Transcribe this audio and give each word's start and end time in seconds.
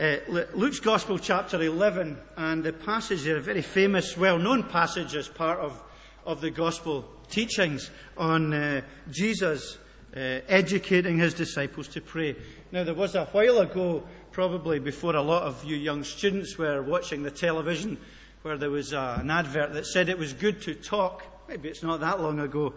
uh, 0.00 0.16
Luke's 0.54 0.80
Gospel, 0.80 1.18
chapter 1.18 1.62
11, 1.62 2.16
and 2.38 2.64
the 2.64 2.72
passage 2.72 3.24
there, 3.24 3.36
a 3.36 3.40
very 3.40 3.60
famous, 3.60 4.16
well 4.16 4.38
known 4.38 4.62
passage 4.62 5.14
as 5.14 5.28
part 5.28 5.58
of, 5.58 5.78
of 6.24 6.40
the 6.40 6.50
Gospel 6.50 7.06
teachings 7.28 7.90
on 8.16 8.54
uh, 8.54 8.80
Jesus 9.10 9.76
uh, 10.16 10.40
educating 10.48 11.18
his 11.18 11.34
disciples 11.34 11.86
to 11.88 12.00
pray. 12.00 12.34
Now, 12.72 12.82
there 12.82 12.94
was 12.94 13.14
a 13.14 13.26
while 13.26 13.58
ago, 13.58 14.02
probably 14.32 14.78
before 14.78 15.16
a 15.16 15.22
lot 15.22 15.42
of 15.42 15.62
you 15.64 15.76
young 15.76 16.02
students 16.02 16.56
were 16.56 16.80
watching 16.80 17.22
the 17.22 17.30
television, 17.30 17.98
where 18.40 18.56
there 18.56 18.70
was 18.70 18.94
uh, 18.94 19.18
an 19.20 19.30
advert 19.30 19.74
that 19.74 19.84
said 19.84 20.08
it 20.08 20.16
was 20.16 20.32
good 20.32 20.62
to 20.62 20.74
talk. 20.74 21.24
Maybe 21.46 21.68
it's 21.68 21.82
not 21.82 22.00
that 22.00 22.22
long 22.22 22.40
ago. 22.40 22.72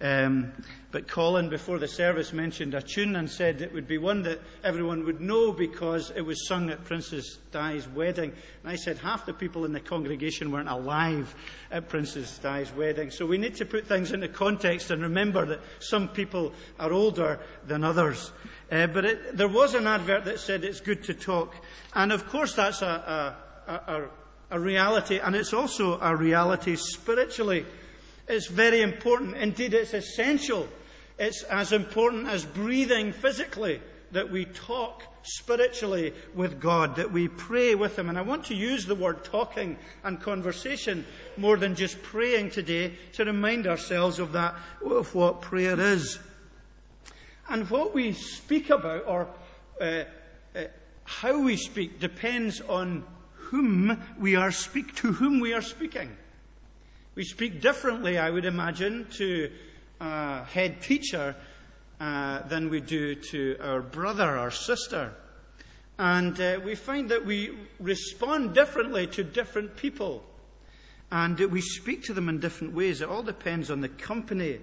Um, 0.00 0.52
but 0.90 1.08
Colin, 1.08 1.48
before 1.48 1.78
the 1.78 1.88
service, 1.88 2.32
mentioned 2.32 2.74
a 2.74 2.82
tune 2.82 3.16
and 3.16 3.30
said 3.30 3.60
it 3.60 3.72
would 3.72 3.86
be 3.86 3.98
one 3.98 4.22
that 4.22 4.40
everyone 4.62 5.04
would 5.04 5.20
know 5.20 5.52
because 5.52 6.12
it 6.14 6.20
was 6.20 6.46
sung 6.46 6.68
at 6.70 6.84
Princess 6.84 7.38
Di's 7.52 7.88
wedding. 7.88 8.32
And 8.62 8.72
I 8.72 8.76
said 8.76 8.98
half 8.98 9.24
the 9.24 9.32
people 9.32 9.64
in 9.64 9.72
the 9.72 9.80
congregation 9.80 10.50
weren't 10.50 10.68
alive 10.68 11.34
at 11.70 11.88
Princess 11.88 12.38
Di's 12.38 12.72
wedding. 12.72 13.10
So 13.10 13.24
we 13.24 13.38
need 13.38 13.54
to 13.56 13.64
put 13.64 13.86
things 13.86 14.12
into 14.12 14.28
context 14.28 14.90
and 14.90 15.02
remember 15.02 15.46
that 15.46 15.60
some 15.78 16.08
people 16.08 16.52
are 16.78 16.92
older 16.92 17.40
than 17.66 17.82
others. 17.82 18.32
Uh, 18.70 18.86
but 18.88 19.04
it, 19.04 19.36
there 19.36 19.48
was 19.48 19.74
an 19.74 19.86
advert 19.86 20.24
that 20.24 20.40
said 20.40 20.64
it's 20.64 20.80
good 20.80 21.04
to 21.04 21.14
talk. 21.14 21.54
And 21.94 22.12
of 22.12 22.28
course, 22.28 22.54
that's 22.54 22.82
a, 22.82 23.36
a, 23.66 23.72
a, 23.72 24.08
a 24.50 24.60
reality, 24.60 25.18
and 25.18 25.34
it's 25.34 25.52
also 25.52 25.98
a 26.00 26.14
reality 26.14 26.76
spiritually. 26.76 27.66
It's 28.28 28.46
very 28.46 28.80
important. 28.80 29.36
Indeed, 29.36 29.74
it's 29.74 29.94
essential. 29.94 30.68
It's 31.18 31.42
as 31.44 31.72
important 31.72 32.28
as 32.28 32.44
breathing 32.44 33.12
physically 33.12 33.80
that 34.12 34.30
we 34.30 34.44
talk 34.46 35.02
spiritually 35.22 36.12
with 36.34 36.60
God, 36.60 36.96
that 36.96 37.12
we 37.12 37.28
pray 37.28 37.74
with 37.74 37.98
Him. 37.98 38.08
And 38.08 38.18
I 38.18 38.22
want 38.22 38.46
to 38.46 38.54
use 38.54 38.86
the 38.86 38.94
word 38.94 39.24
talking 39.24 39.76
and 40.02 40.20
conversation 40.20 41.04
more 41.36 41.56
than 41.56 41.74
just 41.74 42.02
praying 42.02 42.50
today 42.50 42.94
to 43.14 43.24
remind 43.24 43.66
ourselves 43.66 44.18
of 44.18 44.32
that, 44.32 44.54
of 44.84 45.14
what 45.14 45.40
prayer 45.40 45.78
is. 45.78 46.18
And 47.48 47.68
what 47.68 47.94
we 47.94 48.12
speak 48.12 48.70
about, 48.70 49.06
or 49.06 49.28
uh, 49.80 50.04
uh, 50.54 50.64
how 51.04 51.40
we 51.40 51.56
speak, 51.56 52.00
depends 52.00 52.60
on 52.62 53.04
whom 53.32 54.00
we 54.18 54.36
are 54.36 54.50
speak 54.50 54.94
to 54.96 55.12
whom 55.12 55.40
we 55.40 55.52
are 55.52 55.62
speaking. 55.62 56.16
We 57.14 57.24
speak 57.24 57.60
differently, 57.60 58.18
I 58.18 58.28
would 58.28 58.44
imagine, 58.44 59.06
to 59.18 59.50
a 60.00 60.44
head 60.44 60.82
teacher 60.82 61.36
uh, 62.00 62.42
than 62.48 62.70
we 62.70 62.80
do 62.80 63.14
to 63.14 63.56
our 63.60 63.80
brother 63.80 64.36
or 64.36 64.50
sister. 64.50 65.14
And 65.96 66.40
uh, 66.40 66.58
we 66.64 66.74
find 66.74 67.08
that 67.10 67.24
we 67.24 67.56
respond 67.78 68.52
differently 68.52 69.06
to 69.08 69.22
different 69.22 69.76
people. 69.76 70.24
And 71.12 71.38
we 71.38 71.60
speak 71.60 72.02
to 72.04 72.14
them 72.14 72.28
in 72.28 72.40
different 72.40 72.74
ways. 72.74 73.00
It 73.00 73.08
all 73.08 73.22
depends 73.22 73.70
on 73.70 73.80
the 73.80 73.88
company. 73.88 74.58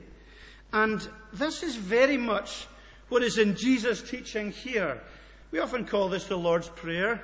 And 0.74 1.08
this 1.32 1.64
is 1.64 1.78
very 1.78 2.18
much 2.18 2.68
what 3.08 3.24
is 3.24 3.38
in 3.38 3.56
Jesus' 3.56 4.02
teaching 4.02 4.52
here. 4.52 5.02
We 5.52 5.60
often 5.60 5.86
call 5.86 6.10
this 6.10 6.26
the 6.26 6.38
Lord's 6.38 6.68
Prayer. 6.68 7.22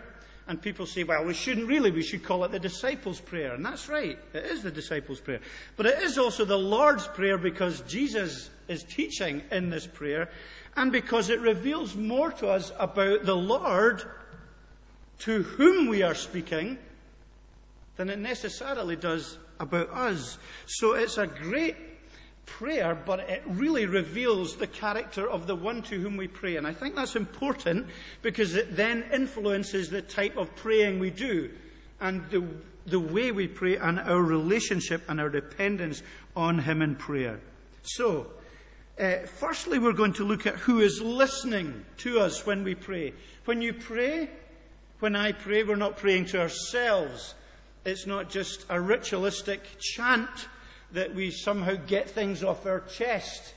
And 0.47 0.61
people 0.61 0.85
say, 0.85 1.03
well, 1.03 1.25
we 1.25 1.33
shouldn't 1.33 1.67
really, 1.67 1.91
we 1.91 2.01
should 2.01 2.23
call 2.23 2.45
it 2.45 2.51
the 2.51 2.59
disciples' 2.59 3.19
prayer. 3.19 3.53
And 3.53 3.65
that's 3.65 3.89
right, 3.89 4.17
it 4.33 4.45
is 4.45 4.63
the 4.63 4.71
disciples' 4.71 5.19
prayer. 5.19 5.41
But 5.75 5.87
it 5.87 6.01
is 6.01 6.17
also 6.17 6.45
the 6.45 6.57
Lord's 6.57 7.07
prayer 7.07 7.37
because 7.37 7.81
Jesus 7.81 8.49
is 8.67 8.83
teaching 8.83 9.43
in 9.51 9.69
this 9.69 9.85
prayer 9.85 10.29
and 10.75 10.91
because 10.91 11.29
it 11.29 11.41
reveals 11.41 11.95
more 11.95 12.31
to 12.33 12.47
us 12.47 12.71
about 12.79 13.25
the 13.25 13.35
Lord 13.35 14.03
to 15.19 15.43
whom 15.43 15.87
we 15.87 16.03
are 16.03 16.15
speaking 16.15 16.77
than 17.97 18.09
it 18.09 18.19
necessarily 18.19 18.95
does 18.95 19.37
about 19.59 19.89
us. 19.89 20.37
So 20.67 20.93
it's 20.93 21.17
a 21.17 21.27
great 21.27 21.75
prayer, 22.47 22.95
but 22.95 23.19
it 23.19 23.43
really 23.45 23.85
reveals 23.85 24.55
the 24.55 24.65
character 24.65 25.29
of 25.29 25.45
the 25.45 25.55
one 25.55 25.83
to 25.83 25.99
whom 25.99 26.17
we 26.17 26.27
pray. 26.27 26.55
And 26.55 26.65
I 26.65 26.73
think 26.73 26.95
that's 26.95 27.15
important 27.15 27.85
because 28.23 28.55
it 28.55 28.75
then 28.75 29.05
influences 29.13 29.89
the 29.89 30.01
type 30.01 30.35
of 30.37 30.55
praying 30.55 30.97
we 30.97 31.11
do 31.11 31.51
and 32.01 32.27
the, 32.31 32.43
the 32.87 32.99
way 32.99 33.31
we 33.31 33.47
pray 33.47 33.75
and 33.75 33.99
our 33.99 34.21
relationship 34.21 35.03
and 35.07 35.21
our 35.21 35.29
dependence 35.29 36.01
on 36.35 36.57
Him 36.59 36.81
in 36.81 36.95
prayer. 36.95 37.39
So, 37.83 38.27
uh, 38.99 39.17
firstly, 39.25 39.77
we're 39.77 39.93
going 39.93 40.13
to 40.13 40.23
look 40.23 40.47
at 40.47 40.55
who 40.55 40.79
is 40.79 41.01
listening 41.01 41.85
to 41.97 42.19
us 42.19 42.45
when 42.45 42.63
we 42.63 42.73
pray. 42.73 43.13
When 43.45 43.61
you 43.61 43.73
pray, 43.73 44.29
when 44.99 45.15
I 45.15 45.33
pray, 45.33 45.63
we're 45.63 45.75
not 45.75 45.97
praying 45.97 46.25
to 46.27 46.41
ourselves. 46.41 47.35
It's 47.85 48.07
not 48.07 48.29
just 48.29 48.65
a 48.69 48.81
ritualistic 48.81 49.61
chant 49.79 50.47
that 50.91 51.13
we 51.13 51.31
somehow 51.31 51.75
get 51.87 52.09
things 52.09 52.43
off 52.43 52.65
our 52.65 52.81
chest. 52.81 53.53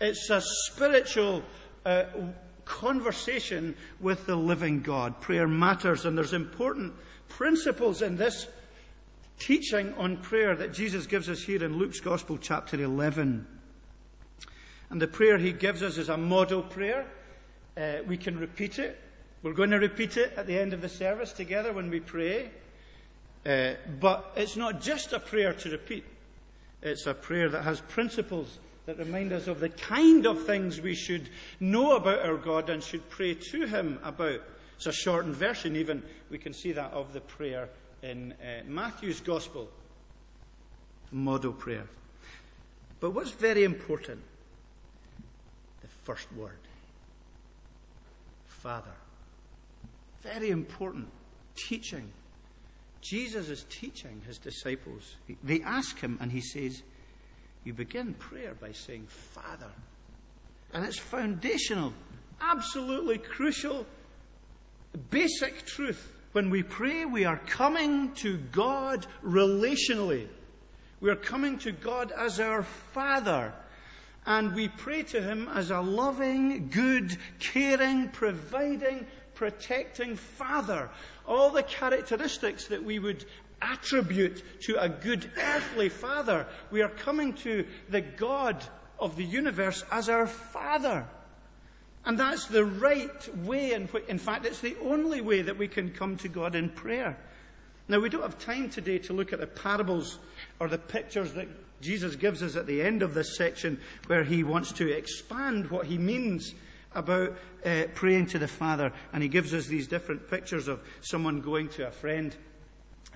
It's 0.00 0.30
a 0.30 0.40
spiritual 0.40 1.42
uh, 1.84 2.04
conversation 2.64 3.76
with 4.00 4.26
the 4.26 4.36
living 4.36 4.80
God. 4.80 5.20
Prayer 5.20 5.46
matters, 5.46 6.04
and 6.04 6.16
there's 6.16 6.32
important 6.32 6.94
principles 7.28 8.02
in 8.02 8.16
this 8.16 8.46
teaching 9.38 9.92
on 9.94 10.16
prayer 10.18 10.54
that 10.56 10.72
Jesus 10.72 11.06
gives 11.06 11.28
us 11.28 11.42
here 11.42 11.62
in 11.64 11.76
Luke's 11.76 12.00
Gospel, 12.00 12.38
chapter 12.38 12.82
11. 12.82 13.46
And 14.90 15.02
the 15.02 15.08
prayer 15.08 15.38
he 15.38 15.52
gives 15.52 15.82
us 15.82 15.98
is 15.98 16.08
a 16.08 16.16
model 16.16 16.62
prayer. 16.62 17.06
Uh, 17.76 17.96
we 18.06 18.16
can 18.16 18.38
repeat 18.38 18.78
it. 18.78 19.00
We're 19.42 19.52
going 19.52 19.70
to 19.70 19.78
repeat 19.78 20.16
it 20.16 20.32
at 20.36 20.46
the 20.46 20.58
end 20.58 20.72
of 20.72 20.80
the 20.80 20.88
service 20.88 21.32
together 21.32 21.72
when 21.72 21.90
we 21.90 22.00
pray. 22.00 22.50
Uh, 23.44 23.72
but 24.00 24.32
it's 24.36 24.56
not 24.56 24.80
just 24.80 25.12
a 25.12 25.20
prayer 25.20 25.52
to 25.52 25.70
repeat. 25.70 26.04
It's 26.84 27.06
a 27.06 27.14
prayer 27.14 27.48
that 27.48 27.62
has 27.62 27.80
principles 27.80 28.58
that 28.84 28.98
remind 28.98 29.32
us 29.32 29.46
of 29.46 29.58
the 29.58 29.70
kind 29.70 30.26
of 30.26 30.44
things 30.44 30.82
we 30.82 30.94
should 30.94 31.30
know 31.58 31.96
about 31.96 32.20
our 32.20 32.36
God 32.36 32.68
and 32.68 32.82
should 32.82 33.08
pray 33.08 33.34
to 33.34 33.66
Him 33.66 33.98
about. 34.04 34.42
It's 34.76 34.86
a 34.86 34.92
shortened 34.92 35.34
version, 35.34 35.76
even. 35.76 36.02
We 36.30 36.36
can 36.36 36.52
see 36.52 36.72
that 36.72 36.92
of 36.92 37.14
the 37.14 37.22
prayer 37.22 37.70
in 38.02 38.32
uh, 38.32 38.64
Matthew's 38.66 39.20
Gospel. 39.20 39.68
Model 41.10 41.52
prayer. 41.52 41.86
But 43.00 43.10
what's 43.10 43.30
very 43.30 43.64
important? 43.64 44.20
The 45.80 45.88
first 46.04 46.30
word 46.34 46.58
Father. 48.46 48.94
Very 50.22 50.50
important. 50.50 51.08
Teaching 51.54 52.10
Jesus 53.04 53.50
is 53.50 53.66
teaching 53.68 54.22
his 54.26 54.38
disciples. 54.38 55.16
They 55.42 55.60
ask 55.60 56.00
him, 56.00 56.16
and 56.22 56.32
he 56.32 56.40
says, 56.40 56.82
You 57.62 57.74
begin 57.74 58.14
prayer 58.14 58.54
by 58.58 58.72
saying, 58.72 59.08
Father. 59.08 59.70
And 60.72 60.86
it's 60.86 60.98
foundational, 60.98 61.92
absolutely 62.40 63.18
crucial, 63.18 63.86
basic 65.10 65.66
truth. 65.66 66.12
When 66.32 66.48
we 66.48 66.62
pray, 66.62 67.04
we 67.04 67.26
are 67.26 67.36
coming 67.46 68.12
to 68.14 68.38
God 68.38 69.06
relationally. 69.22 70.26
We 71.00 71.10
are 71.10 71.16
coming 71.16 71.58
to 71.58 71.72
God 71.72 72.10
as 72.10 72.40
our 72.40 72.62
Father. 72.62 73.52
And 74.24 74.54
we 74.54 74.68
pray 74.68 75.02
to 75.02 75.20
Him 75.20 75.50
as 75.54 75.70
a 75.70 75.82
loving, 75.82 76.70
good, 76.70 77.18
caring, 77.38 78.08
providing, 78.08 79.06
protecting 79.34 80.16
Father 80.16 80.88
all 81.26 81.50
the 81.50 81.62
characteristics 81.62 82.66
that 82.66 82.82
we 82.82 82.98
would 82.98 83.24
attribute 83.62 84.42
to 84.62 84.80
a 84.80 84.88
good 84.88 85.30
earthly 85.38 85.88
father. 85.88 86.46
We 86.70 86.82
are 86.82 86.88
coming 86.88 87.32
to 87.34 87.66
the 87.88 88.00
God 88.00 88.62
of 88.98 89.16
the 89.16 89.24
universe 89.24 89.84
as 89.90 90.08
our 90.08 90.26
father. 90.26 91.06
And 92.04 92.18
that's 92.18 92.46
the 92.46 92.64
right 92.64 93.36
way, 93.38 93.72
in, 93.72 93.86
which, 93.86 94.06
in 94.06 94.18
fact, 94.18 94.44
it's 94.44 94.60
the 94.60 94.76
only 94.82 95.20
way 95.20 95.42
that 95.42 95.56
we 95.56 95.68
can 95.68 95.90
come 95.90 96.16
to 96.18 96.28
God 96.28 96.54
in 96.54 96.68
prayer. 96.68 97.16
Now, 97.88 98.00
we 98.00 98.08
don't 98.08 98.22
have 98.22 98.38
time 98.38 98.68
today 98.68 98.98
to 98.98 99.12
look 99.12 99.32
at 99.32 99.40
the 99.40 99.46
parables 99.46 100.18
or 100.60 100.68
the 100.68 100.78
pictures 100.78 101.32
that 101.32 101.48
Jesus 101.80 102.16
gives 102.16 102.42
us 102.42 102.56
at 102.56 102.66
the 102.66 102.82
end 102.82 103.02
of 103.02 103.14
this 103.14 103.36
section 103.36 103.80
where 104.06 104.24
he 104.24 104.42
wants 104.42 104.72
to 104.72 104.90
expand 104.90 105.70
what 105.70 105.86
he 105.86 105.98
means 105.98 106.54
about 106.94 107.34
uh, 107.64 107.84
praying 107.94 108.26
to 108.26 108.38
the 108.38 108.48
Father, 108.48 108.92
and 109.12 109.22
he 109.22 109.28
gives 109.28 109.52
us 109.54 109.66
these 109.66 109.86
different 109.86 110.28
pictures 110.30 110.68
of 110.68 110.80
someone 111.00 111.40
going 111.40 111.68
to 111.70 111.86
a 111.86 111.90
friend 111.90 112.36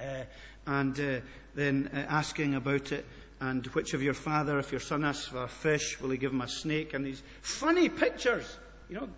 uh, 0.00 0.24
and 0.66 0.98
uh, 1.00 1.20
then 1.54 1.90
uh, 1.92 1.98
asking 2.08 2.54
about 2.54 2.92
it. 2.92 3.04
And 3.40 3.66
which 3.68 3.94
of 3.94 4.02
your 4.02 4.14
father, 4.14 4.58
if 4.58 4.72
your 4.72 4.80
son 4.80 5.04
asks 5.04 5.28
for 5.28 5.44
a 5.44 5.48
fish, 5.48 6.00
will 6.00 6.10
he 6.10 6.18
give 6.18 6.32
him 6.32 6.40
a 6.40 6.48
snake? 6.48 6.92
And 6.92 7.06
these 7.06 7.22
funny 7.40 7.88
pictures, 7.88 8.58
you 8.88 8.96
know, 8.96 9.08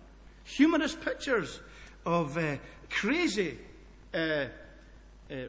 humorous 0.43 0.93
pictures 0.93 1.59
of 2.05 2.37
uh, 2.37 2.57
crazy 2.89 3.57
uh, 4.13 4.45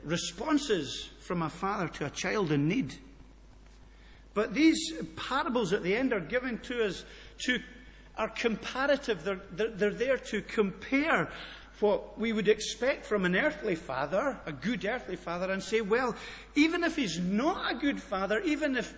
responses 0.04 1.10
from 1.20 1.42
a 1.42 1.50
father 1.50 1.88
to 1.88 2.06
a 2.06 2.10
child 2.10 2.50
in 2.50 2.66
need. 2.66 2.94
But 4.34 4.54
these 4.54 4.92
parables 5.16 5.72
at 5.72 5.82
the 5.82 5.94
end 5.94 6.12
are 6.12 6.20
given 6.20 6.58
to 6.60 6.86
us 6.86 7.04
to 7.44 7.58
are 8.16 8.28
comparative. 8.28 9.24
They're, 9.24 9.40
they're, 9.52 9.70
they're 9.70 9.90
there 9.90 10.18
to 10.18 10.42
compare 10.42 11.30
what 11.80 12.18
we 12.18 12.32
would 12.32 12.48
expect 12.48 13.04
from 13.04 13.24
an 13.24 13.34
earthly 13.34 13.74
father, 13.74 14.38
a 14.46 14.52
good 14.52 14.84
earthly 14.84 15.16
father, 15.16 15.50
and 15.50 15.62
say, 15.62 15.80
well, 15.80 16.14
even 16.54 16.84
if 16.84 16.94
he's 16.96 17.18
not 17.18 17.72
a 17.72 17.74
good 17.74 18.00
father, 18.00 18.40
even 18.40 18.76
if 18.76 18.94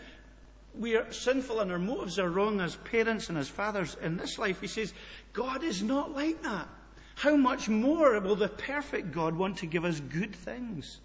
we 0.79 0.97
are 0.97 1.11
sinful 1.13 1.61
and 1.61 1.73
our 1.73 1.79
motives 1.79 2.19
are 2.19 2.29
wrong 2.29 2.61
as 2.61 2.77
parents 2.77 3.29
and 3.29 3.39
as 3.39 3.49
fathers 3.49 3.97
in 4.03 4.17
this 4.17 4.39
life, 4.39 4.61
he 4.61 4.67
says, 4.67 4.93
God 5.33 5.63
is 5.63 5.83
not 5.83 6.13
like 6.13 6.43
that. 6.43 6.69
How 7.17 7.37
much 7.37 7.69
more 7.69 8.19
will 8.21 8.37
the 8.37 8.49
perfect 8.49 9.13
God 9.13 9.37
want 9.37 9.59
to 9.59 9.67
give 9.67 9.85
us 9.85 10.01
good 10.01 10.35
things? 10.35 11.01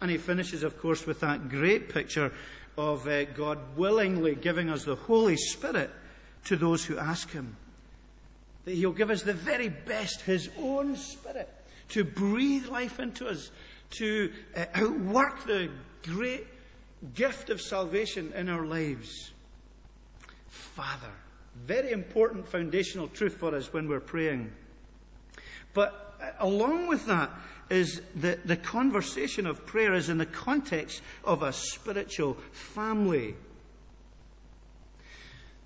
And 0.00 0.10
he 0.10 0.16
finishes, 0.16 0.62
of 0.62 0.78
course, 0.78 1.06
with 1.06 1.20
that 1.20 1.48
great 1.48 1.90
picture 1.90 2.32
of 2.76 3.06
uh, 3.06 3.24
God 3.24 3.58
willingly 3.76 4.34
giving 4.34 4.70
us 4.70 4.84
the 4.84 4.94
Holy 4.94 5.36
Spirit 5.36 5.90
to 6.48 6.56
those 6.56 6.84
who 6.84 6.98
ask 6.98 7.30
him. 7.30 7.56
That 8.64 8.74
he'll 8.74 8.92
give 8.92 9.10
us 9.10 9.22
the 9.22 9.34
very 9.34 9.68
best, 9.68 10.22
his 10.22 10.48
own 10.58 10.96
Spirit, 10.96 11.48
to 11.90 12.04
breathe 12.04 12.66
life 12.68 12.98
into 12.98 13.28
us, 13.28 13.50
to 13.98 14.32
uh, 14.56 14.64
outwork 14.74 15.44
the 15.44 15.70
great 16.02 16.46
gift 17.14 17.50
of 17.50 17.60
salvation 17.60 18.32
in 18.34 18.48
our 18.48 18.64
lives. 18.64 19.30
Father. 20.48 21.12
Very 21.66 21.92
important 21.92 22.48
foundational 22.48 23.08
truth 23.08 23.34
for 23.34 23.54
us 23.54 23.72
when 23.72 23.86
we're 23.86 24.00
praying. 24.00 24.50
But 25.74 26.16
uh, 26.20 26.30
along 26.40 26.86
with 26.86 27.04
that 27.06 27.30
is 27.68 28.00
the, 28.14 28.38
the 28.44 28.56
conversation 28.56 29.46
of 29.46 29.66
prayer 29.66 29.92
is 29.92 30.08
in 30.08 30.16
the 30.16 30.26
context 30.26 31.02
of 31.24 31.42
a 31.42 31.52
spiritual 31.52 32.38
family. 32.52 33.34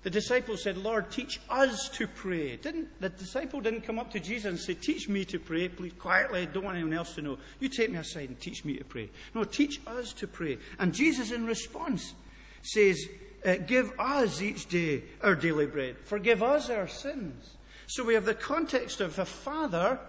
The 0.03 0.09
disciples 0.09 0.61
said, 0.61 0.77
Lord, 0.77 1.09
teach 1.09 1.39
us 1.49 1.87
to 1.93 2.07
pray. 2.07 2.57
Didn't, 2.57 2.99
the 2.99 3.07
disciple 3.07 3.61
didn't 3.61 3.81
come 3.81 3.99
up 3.99 4.11
to 4.11 4.19
Jesus 4.19 4.45
and 4.45 4.59
say, 4.59 4.73
Teach 4.73 5.07
me 5.07 5.23
to 5.25 5.39
pray, 5.39 5.69
please, 5.69 5.93
quietly, 5.93 6.41
I 6.41 6.45
don't 6.45 6.65
want 6.65 6.75
anyone 6.75 6.93
else 6.93 7.15
to 7.15 7.21
know. 7.21 7.37
You 7.61 7.69
take 7.69 7.89
me 7.89 7.97
aside 7.97 8.27
and 8.27 8.39
teach 8.39 8.65
me 8.65 8.75
to 8.77 8.83
pray. 8.83 9.09
No, 9.33 9.45
teach 9.45 9.79
us 9.87 10.11
to 10.13 10.27
pray. 10.27 10.57
And 10.77 10.93
Jesus, 10.93 11.31
in 11.31 11.45
response, 11.45 12.13
says, 12.61 13.07
uh, 13.45 13.55
Give 13.55 13.93
us 13.97 14.41
each 14.41 14.67
day 14.67 15.03
our 15.21 15.35
daily 15.35 15.67
bread. 15.67 15.95
Forgive 16.03 16.43
us 16.43 16.69
our 16.69 16.89
sins. 16.89 17.55
So 17.87 18.03
we 18.03 18.13
have 18.13 18.25
the 18.25 18.33
context 18.33 18.99
of 18.99 19.17
a 19.19 19.25
father 19.25 19.99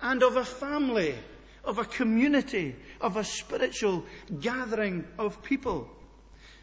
and 0.00 0.22
of 0.22 0.36
a 0.36 0.44
family, 0.44 1.16
of 1.64 1.78
a 1.78 1.84
community, 1.84 2.76
of 3.00 3.16
a 3.16 3.24
spiritual 3.24 4.04
gathering 4.40 5.04
of 5.18 5.42
people. 5.42 5.90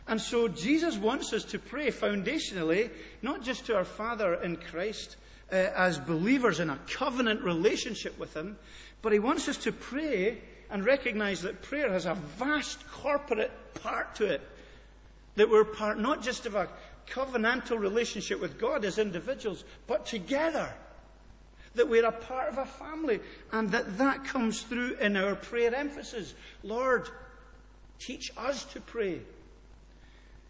And 0.09 0.19
so 0.19 0.47
Jesus 0.47 0.97
wants 0.97 1.33
us 1.33 1.44
to 1.45 1.59
pray 1.59 1.91
foundationally, 1.91 2.89
not 3.21 3.44
just 3.44 3.67
to 3.67 3.75
our 3.75 3.85
Father 3.85 4.33
in 4.41 4.57
Christ 4.57 5.17
uh, 5.51 5.56
as 5.56 6.00
believers 6.00 6.59
in 6.59 6.71
a 6.71 6.79
covenant 6.89 7.44
relationship 7.44 8.17
with 8.17 8.35
Him, 8.35 8.57
but 9.03 9.13
He 9.13 9.19
wants 9.19 9.47
us 9.47 9.57
to 9.57 9.71
pray 9.71 10.39
and 10.71 10.83
recognize 10.83 11.44
that 11.44 11.61
prayer 11.61 11.91
has 11.91 12.07
a 12.07 12.15
vast 12.15 12.89
corporate 12.91 13.51
part 13.75 14.15
to 14.15 14.25
it. 14.25 14.41
That 15.35 15.47
we're 15.47 15.63
part 15.63 16.00
not 16.00 16.23
just 16.23 16.47
of 16.47 16.55
a 16.55 16.69
covenantal 17.07 17.77
relationship 17.77 18.41
with 18.41 18.59
God 18.59 18.85
as 18.85 18.97
individuals, 18.97 19.63
but 19.85 20.07
together. 20.07 20.73
That 21.75 21.88
we're 21.88 22.07
a 22.07 22.12
part 22.12 22.50
of 22.50 22.57
a 22.57 22.65
family 22.65 23.19
and 23.51 23.69
that 23.69 24.00
that 24.00 24.25
comes 24.25 24.63
through 24.63 24.95
in 24.95 25.15
our 25.15 25.35
prayer 25.35 25.73
emphasis. 25.75 26.33
Lord, 26.63 27.07
teach 28.00 28.31
us 28.35 28.65
to 28.73 28.81
pray. 28.81 29.21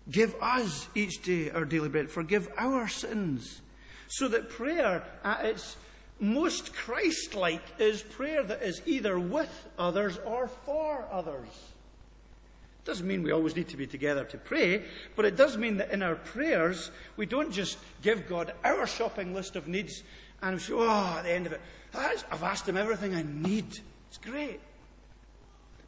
Give 0.09 0.35
us 0.41 0.87
each 0.95 1.21
day 1.21 1.51
our 1.51 1.65
daily 1.65 1.89
bread. 1.89 2.09
Forgive 2.09 2.49
our 2.57 2.87
sins. 2.87 3.61
So 4.07 4.27
that 4.29 4.49
prayer 4.49 5.03
at 5.23 5.45
its 5.45 5.77
most 6.19 6.73
Christ 6.73 7.35
like 7.35 7.61
is 7.79 8.01
prayer 8.01 8.43
that 8.43 8.61
is 8.63 8.81
either 8.85 9.19
with 9.19 9.67
others 9.77 10.17
or 10.25 10.47
for 10.47 11.07
others. 11.11 11.47
It 11.47 12.85
doesn't 12.85 13.07
mean 13.07 13.23
we 13.23 13.31
always 13.31 13.55
need 13.55 13.67
to 13.69 13.77
be 13.77 13.85
together 13.85 14.23
to 14.25 14.37
pray, 14.37 14.83
but 15.15 15.25
it 15.25 15.35
does 15.35 15.57
mean 15.57 15.77
that 15.77 15.91
in 15.91 16.01
our 16.01 16.15
prayers, 16.15 16.91
we 17.17 17.25
don't 17.25 17.51
just 17.51 17.77
give 18.01 18.27
God 18.27 18.53
our 18.63 18.87
shopping 18.87 19.33
list 19.33 19.55
of 19.55 19.67
needs 19.67 20.03
and 20.41 20.59
say, 20.59 20.73
oh, 20.73 21.15
at 21.17 21.23
the 21.23 21.31
end 21.31 21.45
of 21.45 21.53
it, 21.53 21.61
I've 21.93 22.43
asked 22.43 22.67
Him 22.67 22.77
everything 22.77 23.15
I 23.15 23.23
need. 23.23 23.79
It's 24.07 24.17
great. 24.17 24.59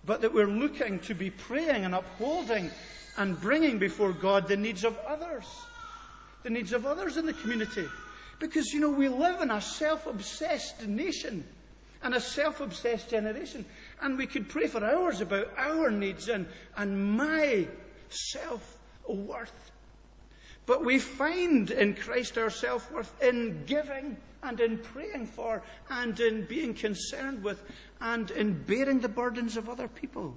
But 0.06 0.22
that 0.22 0.34
we're 0.34 0.48
looking 0.48 1.00
to 1.02 1.14
be 1.14 1.30
praying 1.30 1.86
and 1.86 1.96
upholding 1.96 2.72
and 3.18 3.40
bringing 3.40 3.78
before 3.80 4.14
God 4.14 4.48
the 4.48 4.58
needs 4.58 4.84
of 4.84 4.98
others, 5.08 5.46
the 6.44 6.50
needs 6.50 6.74
of 6.74 6.86
others 6.86 7.18
in 7.18 7.26
the 7.26 7.34
community. 7.34 7.88
Because, 8.40 8.74
you 8.74 8.80
know, 8.80 8.90
we 8.90 9.08
live 9.08 9.42
in 9.42 9.52
a 9.52 9.62
self 9.62 10.08
obsessed 10.08 10.88
nation 10.88 11.44
and 12.02 12.16
a 12.16 12.20
self 12.20 12.62
obsessed 12.62 13.10
generation. 13.10 13.66
And 14.02 14.18
we 14.18 14.26
could 14.26 14.50
pray 14.50 14.68
for 14.68 14.84
hours 14.84 15.22
about 15.22 15.52
our 15.58 15.92
needs 15.92 16.28
and, 16.30 16.48
and 16.78 17.18
my 17.18 17.68
self 18.10 18.78
worth. 19.08 19.72
But 20.66 20.86
we 20.86 21.00
find 21.00 21.72
in 21.72 21.96
Christ 21.96 22.38
our 22.38 22.50
self 22.50 22.92
worth 22.92 23.14
in 23.22 23.64
giving 23.66 24.18
and 24.44 24.60
in 24.60 24.78
praying 24.80 25.28
for 25.28 25.62
and 25.90 26.20
in 26.20 26.46
being 26.46 26.74
concerned 26.74 27.44
with 27.44 27.64
and 28.00 28.32
in 28.32 28.64
bearing 28.64 29.00
the 29.00 29.10
burdens 29.10 29.58
of 29.58 29.70
other 29.70 29.88
people. 29.88 30.36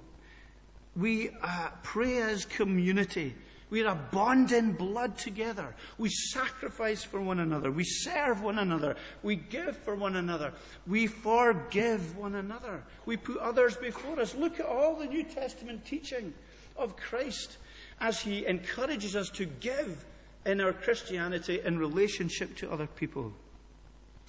We 0.95 1.31
uh, 1.41 1.69
pray 1.83 2.17
as 2.17 2.45
community. 2.45 3.35
We're 3.69 3.87
a 3.87 3.95
bond 3.95 4.51
in 4.51 4.73
blood 4.73 5.17
together. 5.17 5.75
We 5.97 6.09
sacrifice 6.09 7.03
for 7.03 7.19
one 7.19 7.39
another. 7.39 7.71
We 7.71 7.83
serve 7.83 8.41
one 8.41 8.59
another. 8.59 8.95
We 9.23 9.35
give 9.35 9.75
for 9.77 9.95
one 9.95 10.15
another. 10.15 10.53
We 10.87 11.07
forgive 11.07 12.15
one 12.15 12.35
another. 12.35 12.83
We 13.05 13.17
put 13.17 13.37
others 13.37 13.75
before 13.75 14.19
us. 14.19 14.35
Look 14.35 14.59
at 14.59 14.65
all 14.65 14.95
the 14.95 15.07
New 15.07 15.23
Testament 15.23 15.83
teaching 15.83 16.33
of 16.77 16.95
Christ 16.95 17.57
as 17.99 18.21
he 18.21 18.45
encourages 18.45 19.15
us 19.15 19.29
to 19.31 19.45
give 19.45 20.05
in 20.45 20.61
our 20.61 20.73
Christianity 20.73 21.59
in 21.63 21.79
relationship 21.79 22.55
to 22.57 22.71
other 22.71 22.87
people. 22.87 23.33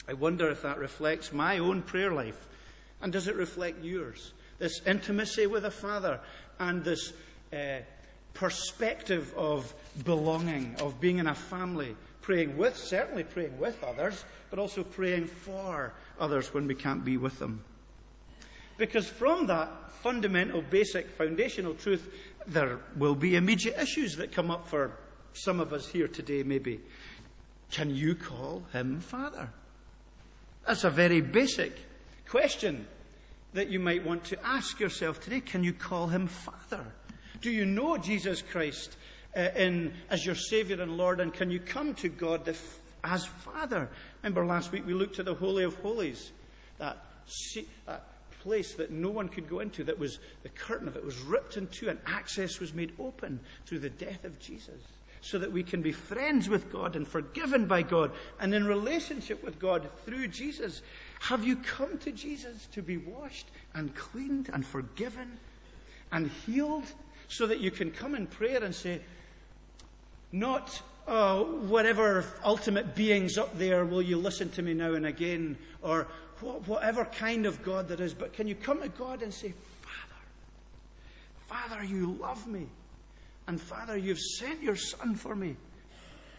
I 0.09 0.15
wonder 0.15 0.49
if 0.49 0.63
that 0.63 0.79
reflects 0.79 1.33
my 1.33 1.59
own 1.59 1.83
prayer 1.83 2.13
life. 2.13 2.49
And 3.03 3.13
does 3.13 3.29
it 3.29 3.37
reflect 3.37 3.85
yours? 3.85 4.33
This 4.59 4.81
intimacy 4.87 5.47
with 5.47 5.67
a 5.67 5.71
father 5.71 6.21
and 6.59 6.85
this 6.85 7.13
uh, 7.53 7.79
perspective 8.35 9.33
of 9.37 9.73
belonging, 10.05 10.77
of 10.81 11.01
being 11.01 11.19
in 11.19 11.27
a 11.27 11.35
family, 11.35 11.97
praying 12.21 12.57
with, 12.57 12.77
certainly 12.77 13.25
praying 13.25 13.59
with 13.59 13.83
others, 13.83 14.25
but 14.51 14.59
also 14.59 14.83
praying 14.83 15.27
for 15.27 15.93
others 16.21 16.53
when 16.53 16.67
we 16.67 16.75
can't 16.75 17.05
be 17.05 17.17
with 17.17 17.39
them. 17.39 17.65
Because 18.77 19.09
from 19.09 19.47
that 19.47 19.71
fundamental, 20.03 20.63
basic, 20.63 21.09
foundational 21.09 21.75
truth, 21.75 22.13
there 22.47 22.79
will 22.97 23.15
be 23.15 23.37
immediate 23.37 23.81
issues 23.81 24.17
that 24.17 24.33
come 24.33 24.51
up 24.51 24.69
for 24.69 24.93
some 25.33 25.61
of 25.61 25.73
us 25.73 25.89
here 25.89 26.09
today, 26.09 26.43
maybe. 26.43 26.81
Can 27.71 27.95
you 27.95 28.15
call 28.15 28.65
him 28.73 29.01
Father? 29.01 29.49
That's 30.67 30.85
a 30.85 30.91
very 30.91 31.21
basic 31.21 31.73
question 32.29 32.87
that 33.57 33.71
you 33.71 33.81
might 33.81 34.05
want 34.05 34.23
to 34.23 34.47
ask 34.47 34.79
yourself 34.79 35.19
today. 35.19 35.41
Can 35.41 35.65
you 35.65 35.73
call 35.73 36.09
him 36.09 36.27
Father? 36.27 36.85
Do 37.41 37.51
you 37.51 37.65
know 37.65 37.97
Jesus 37.97 38.43
Christ 38.43 38.97
uh, 39.35 39.49
in, 39.57 39.95
as 40.11 40.27
your 40.27 40.35
Savior 40.35 40.81
and 40.83 40.99
Lord? 40.99 41.21
And 41.21 41.33
can 41.33 41.51
you 41.51 41.59
come 41.59 41.95
to 41.95 42.11
God 42.11 42.45
the, 42.45 42.55
as 43.03 43.25
Father? 43.25 43.89
Remember 44.23 44.45
last 44.45 44.73
week 44.73 44.87
we 44.87 44.93
looked 44.93 45.19
at 45.19 45.25
the 45.25 45.35
Holy 45.35 45.65
of 45.65 45.75
Holies, 45.77 46.33
that, 46.79 46.99
that 47.87 48.05
place 48.41 48.75
that 48.75 48.91
no 48.91 49.09
one 49.09 49.29
could 49.29 49.49
go 49.49 49.61
into, 49.61 49.85
that 49.85 49.99
was 49.99 50.19
the 50.43 50.51
curtain 50.51 50.87
of 50.87 50.95
it 50.95 51.05
was 51.05 51.19
ripped 51.21 51.57
in 51.57 51.67
two 51.69 51.89
and 51.89 51.99
access 52.07 52.61
was 52.61 52.75
made 52.75 52.93
open 52.99 53.41
through 53.65 53.79
the 53.79 53.89
death 53.91 54.25
of 54.25 54.39
Jesus 54.39 54.83
so 55.23 55.39
that 55.39 55.51
we 55.51 55.63
can 55.63 55.83
be 55.83 55.93
friends 55.93 56.49
with 56.49 56.71
God 56.71 56.95
and 56.95 57.07
forgiven 57.07 57.67
by 57.67 57.83
God 57.83 58.13
and 58.39 58.55
in 58.55 58.67
relationship 58.67 59.43
with 59.43 59.59
God 59.59 59.89
through 60.05 60.29
Jesus. 60.29 60.83
Have 61.21 61.45
you 61.45 61.57
come 61.57 61.99
to 61.99 62.13
Jesus 62.13 62.67
to 62.73 62.83
be 62.83 62.97
washed 62.97 63.47
and 63.75 63.95
cleaned 63.95 64.51
and 64.53 64.65
forgiven 64.65 65.39
and 66.13 66.31
healed 66.47 66.85
so 67.29 67.47
that 67.47 67.61
you 67.61 67.71
can 67.71 67.91
come 67.91 68.15
in 68.15 68.27
prayer 68.27 68.63
and 68.63 68.75
say, 68.75 69.01
not 70.33 70.81
uh, 71.07 71.43
whatever 71.43 72.25
ultimate 72.45 72.95
beings 72.95 73.39
up 73.39 73.57
there 73.59 73.85
will 73.85 74.03
you 74.03 74.17
listen 74.17 74.51
to 74.51 74.63
me 74.63 74.75
now 74.75 74.95
and 74.95 75.07
again, 75.07 75.57
or 75.83 76.07
wh- 76.41 76.69
whatever 76.69 77.05
kind 77.05 77.47
of 77.47 77.63
God 77.63 77.89
that 77.89 78.01
is, 78.01 78.15
but 78.15 78.33
can 78.33 78.47
you 78.47 78.55
come 78.55 78.83
to 78.83 78.89
God 78.89 79.23
and 79.23 79.33
say, 79.33 79.55
Father, 79.83 81.69
Father, 81.69 81.85
you 81.85 82.13
love 82.21 82.47
me. 82.47 82.67
And 83.49 83.61
Father, 83.61 83.97
you've 83.97 84.19
sent 84.19 84.63
your 84.63 84.77
Son 84.77 85.15
for 85.15 85.35
me. 85.37 85.57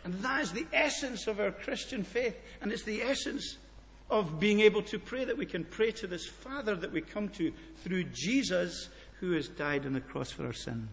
And 0.04 0.14
that 0.16 0.42
is 0.42 0.52
the 0.52 0.68
essence 0.74 1.28
of 1.28 1.40
our 1.40 1.52
Christian 1.52 2.04
faith. 2.04 2.38
And 2.62 2.72
it's 2.72 2.84
the 2.84 3.02
essence 3.02 3.58
of 4.10 4.40
being 4.40 4.62
able 4.62 4.82
to 4.84 5.00
pray 5.00 5.26
that 5.26 5.38
we 5.38 5.46
can 5.46 5.66
pray 5.66 5.92
to 5.92 6.08
this 6.08 6.26
Father 6.26 6.76
that 6.76 6.92
we 6.92 7.02
come 7.02 7.30
to 7.30 7.52
through 7.84 8.06
Jesus 8.06 8.90
who 9.20 9.32
has 9.34 9.48
died 9.48 9.86
on 9.86 9.94
the 9.94 10.02
cross 10.02 10.32
for 10.32 10.46
our 10.46 10.54
sins. 10.54 10.90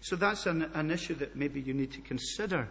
So 0.00 0.14
that's 0.14 0.46
an, 0.46 0.70
an 0.74 0.90
issue 0.90 1.14
that 1.14 1.34
maybe 1.34 1.60
you 1.60 1.74
need 1.74 1.92
to 1.92 2.00
consider. 2.00 2.68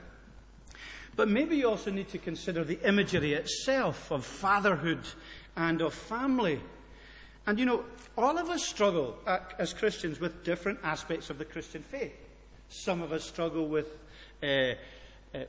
But 1.15 1.29
maybe 1.29 1.57
you 1.57 1.69
also 1.69 1.91
need 1.91 2.09
to 2.09 2.17
consider 2.17 2.63
the 2.63 2.79
imagery 2.87 3.33
itself 3.33 4.11
of 4.11 4.25
fatherhood 4.25 5.07
and 5.55 5.81
of 5.81 5.93
family. 5.93 6.61
And 7.47 7.59
you 7.59 7.65
know, 7.65 7.85
all 8.17 8.37
of 8.37 8.49
us 8.49 8.63
struggle 8.63 9.17
uh, 9.25 9.39
as 9.59 9.73
Christians 9.73 10.19
with 10.19 10.43
different 10.43 10.79
aspects 10.83 11.29
of 11.29 11.37
the 11.37 11.45
Christian 11.45 11.83
faith. 11.83 12.13
Some 12.69 13.01
of 13.01 13.11
us 13.11 13.23
struggle 13.23 13.67
with 13.67 13.97
uh, 14.43 14.73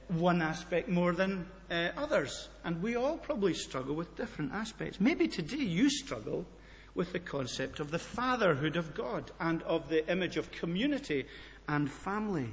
one 0.09 0.43
aspect 0.43 0.89
more 0.89 1.13
than 1.13 1.47
uh, 1.71 1.89
others. 1.97 2.49
And 2.65 2.83
we 2.83 2.97
all 2.97 3.17
probably 3.17 3.55
struggle 3.55 3.95
with 3.95 4.17
different 4.17 4.53
aspects. 4.53 5.01
Maybe 5.01 5.29
today 5.29 5.57
you 5.57 5.91
struggle 5.91 6.47
with 6.95 7.13
the 7.13 7.19
concept 7.19 7.79
of 7.79 7.91
the 7.91 7.99
fatherhood 7.99 8.77
of 8.77 8.95
God 8.95 9.31
and 9.39 9.63
of 9.63 9.89
the 9.89 10.11
image 10.11 10.37
of 10.37 10.51
community 10.51 11.27
and 11.69 11.91
family. 11.91 12.49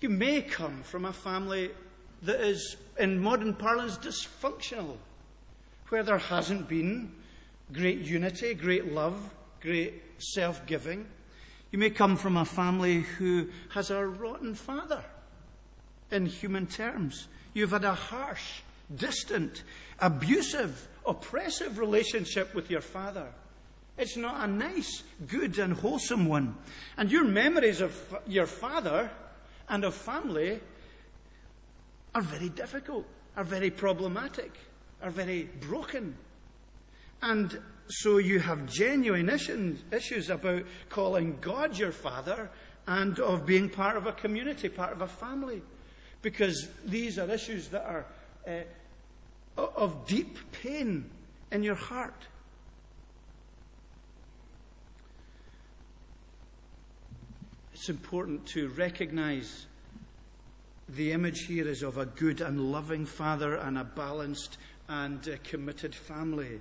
You 0.00 0.10
may 0.10 0.42
come 0.42 0.82
from 0.82 1.04
a 1.04 1.12
family 1.12 1.70
that 2.22 2.40
is, 2.40 2.76
in 2.98 3.18
modern 3.18 3.54
parlance, 3.54 3.98
dysfunctional, 3.98 4.96
where 5.88 6.02
there 6.02 6.18
hasn't 6.18 6.68
been 6.68 7.12
great 7.72 7.98
unity, 7.98 8.54
great 8.54 8.92
love, 8.92 9.30
great 9.60 10.02
self 10.18 10.64
giving. 10.66 11.06
You 11.72 11.78
may 11.78 11.90
come 11.90 12.16
from 12.16 12.36
a 12.36 12.44
family 12.44 13.00
who 13.00 13.48
has 13.70 13.90
a 13.90 14.06
rotten 14.06 14.54
father 14.54 15.02
in 16.14 16.26
human 16.26 16.66
terms. 16.66 17.28
You've 17.52 17.72
had 17.72 17.84
a 17.84 17.94
harsh, 17.94 18.60
distant, 18.94 19.62
abusive, 19.98 20.88
oppressive 21.06 21.78
relationship 21.78 22.54
with 22.54 22.70
your 22.70 22.80
father. 22.80 23.26
It's 23.96 24.16
not 24.16 24.48
a 24.48 24.50
nice, 24.50 25.02
good, 25.28 25.58
and 25.58 25.72
wholesome 25.74 26.26
one. 26.26 26.56
And 26.96 27.10
your 27.10 27.24
memories 27.24 27.80
of 27.80 27.94
your 28.26 28.46
father 28.46 29.10
and 29.68 29.84
of 29.84 29.94
family 29.94 30.60
are 32.14 32.22
very 32.22 32.48
difficult, 32.48 33.06
are 33.36 33.44
very 33.44 33.70
problematic, 33.70 34.52
are 35.02 35.10
very 35.10 35.44
broken. 35.60 36.16
And 37.22 37.58
so 37.88 38.18
you 38.18 38.40
have 38.40 38.66
genuine 38.66 39.28
issues 39.28 40.30
about 40.30 40.64
calling 40.88 41.38
God 41.40 41.78
your 41.78 41.92
father 41.92 42.50
and 42.86 43.18
of 43.20 43.46
being 43.46 43.68
part 43.68 43.96
of 43.96 44.06
a 44.06 44.12
community, 44.12 44.68
part 44.68 44.92
of 44.92 45.02
a 45.02 45.08
family. 45.08 45.62
Because 46.24 46.70
these 46.86 47.18
are 47.18 47.30
issues 47.30 47.68
that 47.68 47.84
are 47.84 48.06
uh, 48.48 48.62
of 49.58 50.06
deep 50.06 50.38
pain 50.52 51.10
in 51.52 51.62
your 51.62 51.74
heart. 51.74 52.14
It's 57.74 57.90
important 57.90 58.46
to 58.46 58.68
recognize 58.68 59.66
the 60.88 61.12
image 61.12 61.40
here 61.40 61.68
is 61.68 61.82
of 61.82 61.98
a 61.98 62.06
good 62.06 62.40
and 62.40 62.72
loving 62.72 63.04
father 63.04 63.56
and 63.56 63.76
a 63.76 63.84
balanced 63.84 64.56
and 64.88 65.28
uh, 65.28 65.36
committed 65.44 65.94
family. 65.94 66.58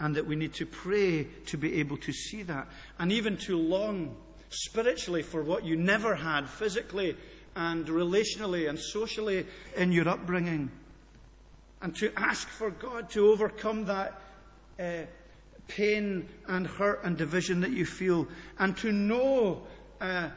And 0.00 0.16
that 0.16 0.26
we 0.26 0.34
need 0.34 0.54
to 0.54 0.66
pray 0.66 1.28
to 1.46 1.56
be 1.56 1.78
able 1.78 1.98
to 1.98 2.12
see 2.12 2.42
that. 2.42 2.66
And 2.98 3.12
even 3.12 3.36
to 3.36 3.56
long 3.56 4.16
spiritually 4.50 5.22
for 5.22 5.44
what 5.44 5.64
you 5.64 5.76
never 5.76 6.16
had 6.16 6.48
physically 6.48 7.16
and 7.58 7.86
relationally 7.86 8.68
and 8.68 8.78
socially 8.78 9.44
in 9.76 9.90
your 9.90 10.08
upbringing. 10.08 10.70
And 11.82 11.94
to 11.96 12.12
ask 12.16 12.48
for 12.48 12.70
God 12.70 13.10
to 13.10 13.30
overcome 13.30 13.84
that 13.86 14.22
uh, 14.78 15.02
pain 15.66 16.28
and 16.46 16.68
hurt 16.68 17.02
and 17.02 17.16
division 17.16 17.60
that 17.62 17.72
you 17.72 17.84
feel. 17.84 18.28
And 18.60 18.76
to 18.78 18.92
know 18.92 19.62
uh, 20.00 20.28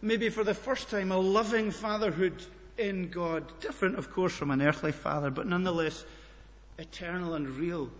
maybe 0.00 0.28
for 0.28 0.44
the 0.44 0.54
first 0.54 0.88
time, 0.88 1.10
a 1.10 1.18
loving 1.18 1.72
fatherhood 1.72 2.44
in 2.78 3.10
God. 3.10 3.44
Different, 3.60 3.98
of 3.98 4.12
course, 4.12 4.32
from 4.32 4.52
an 4.52 4.62
earthly 4.62 4.92
father, 4.92 5.30
but 5.30 5.48
nonetheless 5.48 6.04
eternal 6.78 7.34
and 7.34 7.48
real. 7.48 7.90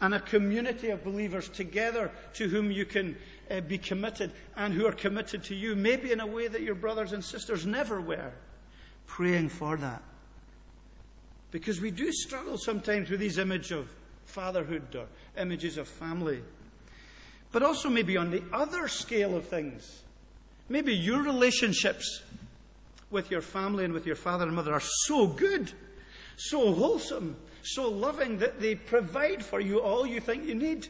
And 0.00 0.14
a 0.14 0.20
community 0.20 0.90
of 0.90 1.02
believers 1.02 1.48
together 1.48 2.10
to 2.34 2.48
whom 2.48 2.70
you 2.70 2.84
can 2.84 3.16
uh, 3.50 3.60
be 3.60 3.78
committed 3.78 4.32
and 4.56 4.72
who 4.72 4.86
are 4.86 4.92
committed 4.92 5.42
to 5.44 5.54
you, 5.54 5.74
maybe 5.74 6.12
in 6.12 6.20
a 6.20 6.26
way 6.26 6.46
that 6.46 6.62
your 6.62 6.76
brothers 6.76 7.12
and 7.12 7.24
sisters 7.24 7.66
never 7.66 8.00
were. 8.00 8.32
Praying 9.06 9.48
for 9.48 9.76
that. 9.76 10.02
Because 11.50 11.80
we 11.80 11.90
do 11.90 12.12
struggle 12.12 12.58
sometimes 12.58 13.10
with 13.10 13.20
these 13.20 13.38
images 13.38 13.72
of 13.72 13.88
fatherhood 14.26 14.94
or 14.94 15.06
images 15.36 15.78
of 15.78 15.88
family. 15.88 16.42
But 17.50 17.62
also, 17.62 17.88
maybe 17.88 18.16
on 18.16 18.30
the 18.30 18.42
other 18.52 18.86
scale 18.86 19.34
of 19.34 19.46
things, 19.46 20.02
Maybe 20.68 20.94
your 20.94 21.22
relationships 21.22 22.22
with 23.10 23.30
your 23.30 23.40
family 23.40 23.84
and 23.84 23.94
with 23.94 24.04
your 24.04 24.16
father 24.16 24.44
and 24.44 24.54
mother 24.54 24.74
are 24.74 24.82
so 25.06 25.26
good, 25.26 25.72
so 26.36 26.74
wholesome, 26.74 27.36
so 27.62 27.88
loving 27.88 28.38
that 28.38 28.60
they 28.60 28.74
provide 28.74 29.44
for 29.44 29.60
you 29.60 29.80
all 29.80 30.06
you 30.06 30.20
think 30.20 30.46
you 30.46 30.54
need. 30.54 30.88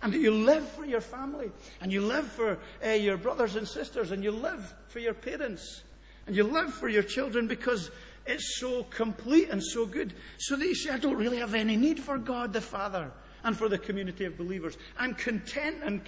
And 0.00 0.12
that 0.12 0.20
you 0.20 0.30
live 0.30 0.68
for 0.68 0.84
your 0.84 1.00
family, 1.00 1.50
and 1.80 1.92
you 1.92 2.00
live 2.00 2.24
for 2.30 2.58
uh, 2.86 2.90
your 2.90 3.16
brothers 3.16 3.56
and 3.56 3.66
sisters, 3.66 4.12
and 4.12 4.22
you 4.22 4.30
live 4.30 4.72
for 4.86 5.00
your 5.00 5.12
parents, 5.12 5.82
and 6.28 6.36
you 6.36 6.44
live 6.44 6.72
for 6.72 6.88
your 6.88 7.02
children 7.02 7.48
because 7.48 7.90
it's 8.24 8.60
so 8.60 8.84
complete 8.84 9.48
and 9.50 9.60
so 9.60 9.86
good. 9.86 10.14
So 10.38 10.54
that 10.54 10.64
you 10.64 10.76
say, 10.76 10.90
I 10.90 10.98
don't 10.98 11.16
really 11.16 11.38
have 11.38 11.54
any 11.54 11.76
need 11.76 11.98
for 11.98 12.16
God 12.16 12.52
the 12.52 12.60
Father 12.60 13.10
and 13.42 13.58
for 13.58 13.68
the 13.68 13.78
community 13.78 14.24
of 14.24 14.38
believers. 14.38 14.78
I'm 14.96 15.14
content 15.14 15.78
and 15.82 16.00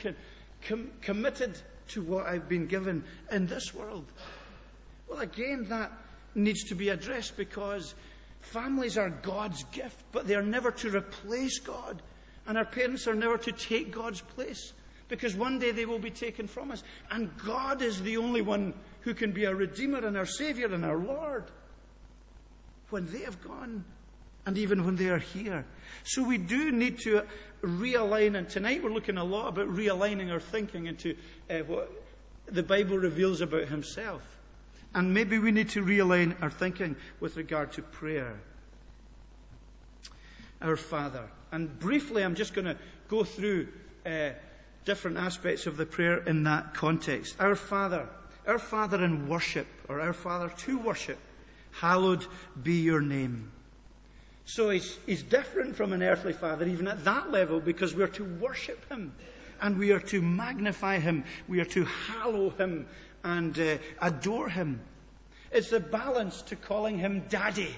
com- 0.62 0.92
committed 1.00 1.60
to 1.90 2.02
what 2.02 2.26
I've 2.26 2.48
been 2.48 2.66
given 2.66 3.04
in 3.30 3.46
this 3.46 3.74
world? 3.74 4.04
Well, 5.08 5.20
again, 5.20 5.66
that 5.68 5.92
needs 6.34 6.64
to 6.64 6.74
be 6.74 6.88
addressed 6.88 7.36
because 7.36 7.94
families 8.40 8.98
are 8.98 9.10
God's 9.10 9.64
gift, 9.64 10.04
but 10.12 10.26
they 10.26 10.34
are 10.34 10.42
never 10.42 10.70
to 10.72 10.90
replace 10.90 11.58
God. 11.58 12.02
And 12.46 12.58
our 12.58 12.64
parents 12.64 13.06
are 13.06 13.14
never 13.14 13.38
to 13.38 13.52
take 13.52 13.92
God's 13.92 14.20
place 14.20 14.72
because 15.08 15.34
one 15.34 15.58
day 15.58 15.72
they 15.72 15.86
will 15.86 15.98
be 15.98 16.10
taken 16.10 16.46
from 16.46 16.70
us. 16.70 16.82
And 17.10 17.36
God 17.44 17.82
is 17.82 18.00
the 18.02 18.16
only 18.16 18.42
one 18.42 18.74
who 19.02 19.14
can 19.14 19.32
be 19.32 19.46
our 19.46 19.54
Redeemer 19.54 20.06
and 20.06 20.16
our 20.16 20.26
Savior 20.26 20.72
and 20.72 20.84
our 20.84 20.96
Lord 20.96 21.44
when 22.90 23.10
they 23.12 23.20
have 23.20 23.42
gone 23.42 23.84
and 24.46 24.56
even 24.56 24.84
when 24.84 24.96
they 24.96 25.08
are 25.08 25.18
here. 25.18 25.64
So 26.04 26.22
we 26.22 26.38
do 26.38 26.72
need 26.72 26.98
to 27.00 27.22
realign, 27.62 28.36
and 28.36 28.48
tonight 28.48 28.82
we're 28.82 28.92
looking 28.92 29.18
a 29.18 29.24
lot 29.24 29.48
about 29.48 29.68
realigning 29.68 30.32
our 30.32 30.40
thinking 30.40 30.86
into 30.86 31.14
uh, 31.50 31.58
what 31.58 31.92
the 32.46 32.62
Bible 32.62 32.98
reveals 32.98 33.40
about 33.40 33.68
Himself. 33.68 34.22
And 34.94 35.14
maybe 35.14 35.38
we 35.38 35.52
need 35.52 35.68
to 35.70 35.84
realign 35.84 36.34
our 36.42 36.50
thinking 36.50 36.96
with 37.20 37.36
regard 37.36 37.72
to 37.72 37.82
prayer. 37.82 38.40
Our 40.60 40.76
Father. 40.76 41.24
And 41.52 41.78
briefly, 41.78 42.22
I'm 42.22 42.34
just 42.34 42.54
going 42.54 42.66
to 42.66 42.76
go 43.08 43.24
through 43.24 43.68
uh, 44.04 44.30
different 44.84 45.16
aspects 45.16 45.66
of 45.66 45.76
the 45.76 45.86
prayer 45.86 46.18
in 46.18 46.44
that 46.44 46.74
context. 46.74 47.36
Our 47.38 47.54
Father. 47.54 48.08
Our 48.46 48.58
Father 48.58 49.04
in 49.04 49.28
worship, 49.28 49.66
or 49.88 50.00
our 50.00 50.12
Father 50.12 50.48
to 50.48 50.78
worship. 50.78 51.18
Hallowed 51.72 52.26
be 52.62 52.80
your 52.80 53.00
name. 53.00 53.52
So 54.44 54.70
he's, 54.70 54.98
he's 55.06 55.22
different 55.22 55.76
from 55.76 55.92
an 55.92 56.02
earthly 56.02 56.32
father, 56.32 56.66
even 56.66 56.88
at 56.88 57.04
that 57.04 57.30
level, 57.30 57.60
because 57.60 57.94
we're 57.94 58.08
to 58.08 58.24
worship 58.24 58.90
him 58.90 59.12
and 59.60 59.78
we 59.78 59.92
are 59.92 60.00
to 60.00 60.20
magnify 60.20 60.98
him. 60.98 61.24
We 61.48 61.60
are 61.60 61.66
to 61.66 61.84
hallow 61.84 62.50
him 62.50 62.86
and 63.24 63.58
uh, 63.58 63.78
adore 64.00 64.48
him. 64.48 64.80
It's 65.50 65.70
the 65.70 65.80
balance 65.80 66.42
to 66.42 66.56
calling 66.56 66.98
him 66.98 67.24
daddy 67.28 67.74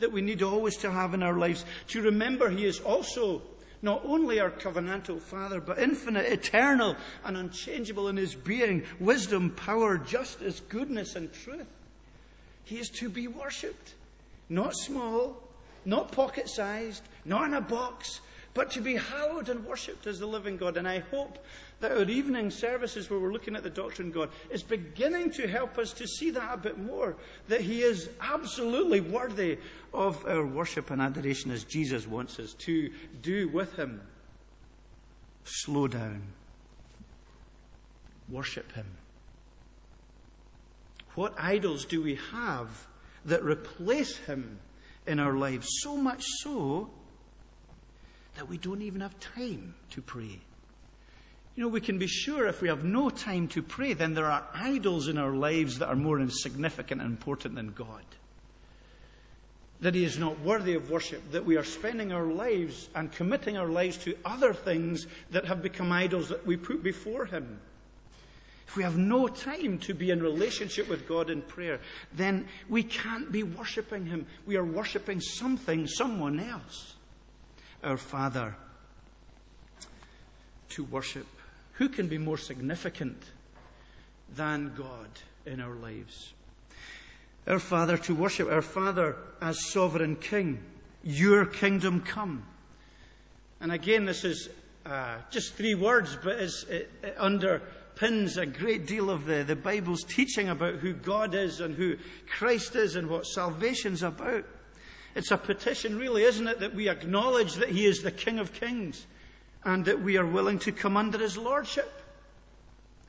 that 0.00 0.12
we 0.12 0.20
need 0.20 0.42
always 0.42 0.76
to 0.78 0.90
have 0.90 1.14
in 1.14 1.22
our 1.22 1.38
lives. 1.38 1.64
To 1.88 2.02
remember 2.02 2.50
he 2.50 2.64
is 2.64 2.80
also 2.80 3.42
not 3.82 4.02
only 4.04 4.40
our 4.40 4.50
covenantal 4.50 5.20
Father, 5.20 5.60
but 5.60 5.78
infinite, 5.78 6.26
eternal, 6.26 6.96
and 7.24 7.36
unchangeable 7.36 8.08
in 8.08 8.16
his 8.16 8.34
being, 8.34 8.84
wisdom, 8.98 9.50
power, 9.50 9.98
justice, 9.98 10.60
goodness, 10.68 11.14
and 11.14 11.32
truth. 11.32 11.66
He 12.64 12.78
is 12.78 12.88
to 12.90 13.08
be 13.08 13.28
worshipped. 13.28 13.94
Not 14.48 14.74
small, 14.74 15.42
not 15.84 16.12
pocket 16.12 16.48
sized, 16.48 17.02
not 17.24 17.46
in 17.46 17.54
a 17.54 17.60
box, 17.60 18.20
but 18.54 18.70
to 18.72 18.80
be 18.80 18.96
hallowed 18.96 19.48
and 19.48 19.64
worshipped 19.64 20.06
as 20.06 20.18
the 20.18 20.26
living 20.26 20.56
God. 20.56 20.76
And 20.76 20.88
I 20.88 20.98
hope 20.98 21.38
that 21.80 21.92
our 21.92 22.04
evening 22.04 22.50
services, 22.50 23.08
where 23.08 23.20
we're 23.20 23.32
looking 23.32 23.54
at 23.54 23.62
the 23.62 23.70
doctrine 23.70 24.08
of 24.08 24.14
God, 24.14 24.30
is 24.50 24.62
beginning 24.62 25.30
to 25.32 25.46
help 25.46 25.78
us 25.78 25.92
to 25.94 26.06
see 26.06 26.30
that 26.30 26.54
a 26.54 26.56
bit 26.56 26.78
more. 26.78 27.16
That 27.48 27.60
He 27.60 27.82
is 27.82 28.10
absolutely 28.20 29.00
worthy 29.00 29.58
of 29.94 30.24
our 30.26 30.44
worship 30.44 30.90
and 30.90 31.00
adoration 31.00 31.50
as 31.50 31.64
Jesus 31.64 32.06
wants 32.06 32.38
us 32.38 32.54
to 32.54 32.90
do 33.22 33.48
with 33.48 33.74
Him. 33.76 34.00
Slow 35.44 35.86
down. 35.86 36.22
Worship 38.28 38.72
Him. 38.72 38.86
What 41.14 41.34
idols 41.38 41.84
do 41.84 42.02
we 42.02 42.18
have 42.32 42.86
that 43.24 43.42
replace 43.44 44.16
Him 44.16 44.58
in 45.06 45.18
our 45.18 45.34
lives, 45.36 45.66
so 45.80 45.96
much 45.96 46.22
so 46.42 46.90
that 48.36 48.48
we 48.48 48.58
don't 48.58 48.82
even 48.82 49.00
have 49.00 49.18
time 49.18 49.74
to 49.90 50.02
pray. 50.02 50.40
You 51.58 51.64
know, 51.64 51.70
we 51.70 51.80
can 51.80 51.98
be 51.98 52.06
sure 52.06 52.46
if 52.46 52.62
we 52.62 52.68
have 52.68 52.84
no 52.84 53.10
time 53.10 53.48
to 53.48 53.64
pray, 53.64 53.92
then 53.92 54.14
there 54.14 54.30
are 54.30 54.46
idols 54.54 55.08
in 55.08 55.18
our 55.18 55.32
lives 55.32 55.80
that 55.80 55.88
are 55.88 55.96
more 55.96 56.20
insignificant 56.20 57.00
and 57.00 57.10
important 57.10 57.56
than 57.56 57.72
God. 57.72 58.04
that 59.80 59.94
he 59.96 60.04
is 60.04 60.18
not 60.18 60.38
worthy 60.40 60.74
of 60.74 60.88
worship, 60.88 61.32
that 61.32 61.44
we 61.44 61.56
are 61.56 61.64
spending 61.64 62.12
our 62.12 62.26
lives 62.26 62.88
and 62.94 63.10
committing 63.10 63.56
our 63.56 63.68
lives 63.68 63.96
to 63.98 64.16
other 64.24 64.54
things 64.54 65.08
that 65.30 65.44
have 65.44 65.60
become 65.62 65.90
idols 65.90 66.28
that 66.28 66.46
we 66.46 66.56
put 66.56 66.80
before 66.80 67.26
him. 67.26 67.60
If 68.68 68.76
we 68.76 68.84
have 68.84 68.96
no 68.96 69.26
time 69.26 69.78
to 69.80 69.94
be 69.94 70.10
in 70.10 70.22
relationship 70.22 70.88
with 70.88 71.08
God 71.08 71.28
in 71.28 71.42
prayer, 71.42 71.80
then 72.12 72.46
we 72.68 72.84
can't 72.84 73.32
be 73.32 73.42
worshipping 73.42 74.06
him. 74.06 74.26
We 74.46 74.56
are 74.56 74.64
worshipping 74.64 75.20
something, 75.20 75.88
someone 75.88 76.38
else. 76.38 76.94
Our 77.82 77.96
Father 77.96 78.54
to 80.70 80.84
worship. 80.84 81.26
Who 81.78 81.88
can 81.88 82.06
be 82.06 82.18
more 82.18 82.38
significant 82.38 83.22
than 84.34 84.74
God 84.76 85.08
in 85.46 85.60
our 85.60 85.74
lives? 85.74 86.34
our 87.48 87.58
Father 87.58 87.96
to 87.96 88.14
worship, 88.14 88.50
our 88.50 88.62
Father 88.62 89.16
as 89.40 89.70
sovereign 89.70 90.16
King. 90.16 90.62
Your 91.02 91.46
kingdom 91.46 92.02
come. 92.02 92.44
And 93.60 93.72
again, 93.72 94.04
this 94.04 94.22
is 94.22 94.50
uh, 94.84 95.16
just 95.30 95.54
three 95.54 95.74
words, 95.74 96.16
but 96.22 96.36
it, 96.36 96.90
it 97.02 97.16
underpins 97.16 98.36
a 98.36 98.44
great 98.44 98.86
deal 98.86 99.10
of 99.10 99.24
the, 99.24 99.42
the 99.42 99.56
Bible's 99.56 100.04
teaching 100.04 100.48
about 100.48 100.74
who 100.76 100.92
God 100.92 101.34
is 101.34 101.60
and 101.60 101.74
who 101.74 101.96
Christ 102.28 102.76
is 102.76 102.96
and 102.96 103.08
what 103.08 103.26
salvation's 103.26 104.02
about. 104.02 104.44
It's 105.14 105.30
a 105.30 105.38
petition, 105.38 105.98
really, 105.98 106.24
isn't 106.24 106.46
it, 106.46 106.60
that 106.60 106.74
we 106.74 106.88
acknowledge 106.88 107.54
that 107.54 107.70
He 107.70 107.86
is 107.86 108.02
the 108.02 108.12
King 108.12 108.38
of 108.38 108.52
Kings 108.52 109.06
and 109.64 109.84
that 109.84 110.00
we 110.00 110.16
are 110.16 110.26
willing 110.26 110.58
to 110.60 110.72
come 110.72 110.96
under 110.96 111.18
His 111.18 111.36
Lordship. 111.36 111.92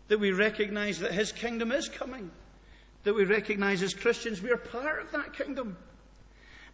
That 0.08 0.20
we 0.20 0.32
recognize 0.32 1.00
that 1.00 1.12
His 1.12 1.32
kingdom 1.32 1.72
is 1.72 1.88
coming 1.88 2.32
that 3.04 3.14
we 3.14 3.24
recognize 3.24 3.82
as 3.82 3.94
Christians 3.94 4.42
we 4.42 4.52
are 4.52 4.58
part 4.58 5.02
of 5.02 5.12
that 5.12 5.34
kingdom. 5.34 5.78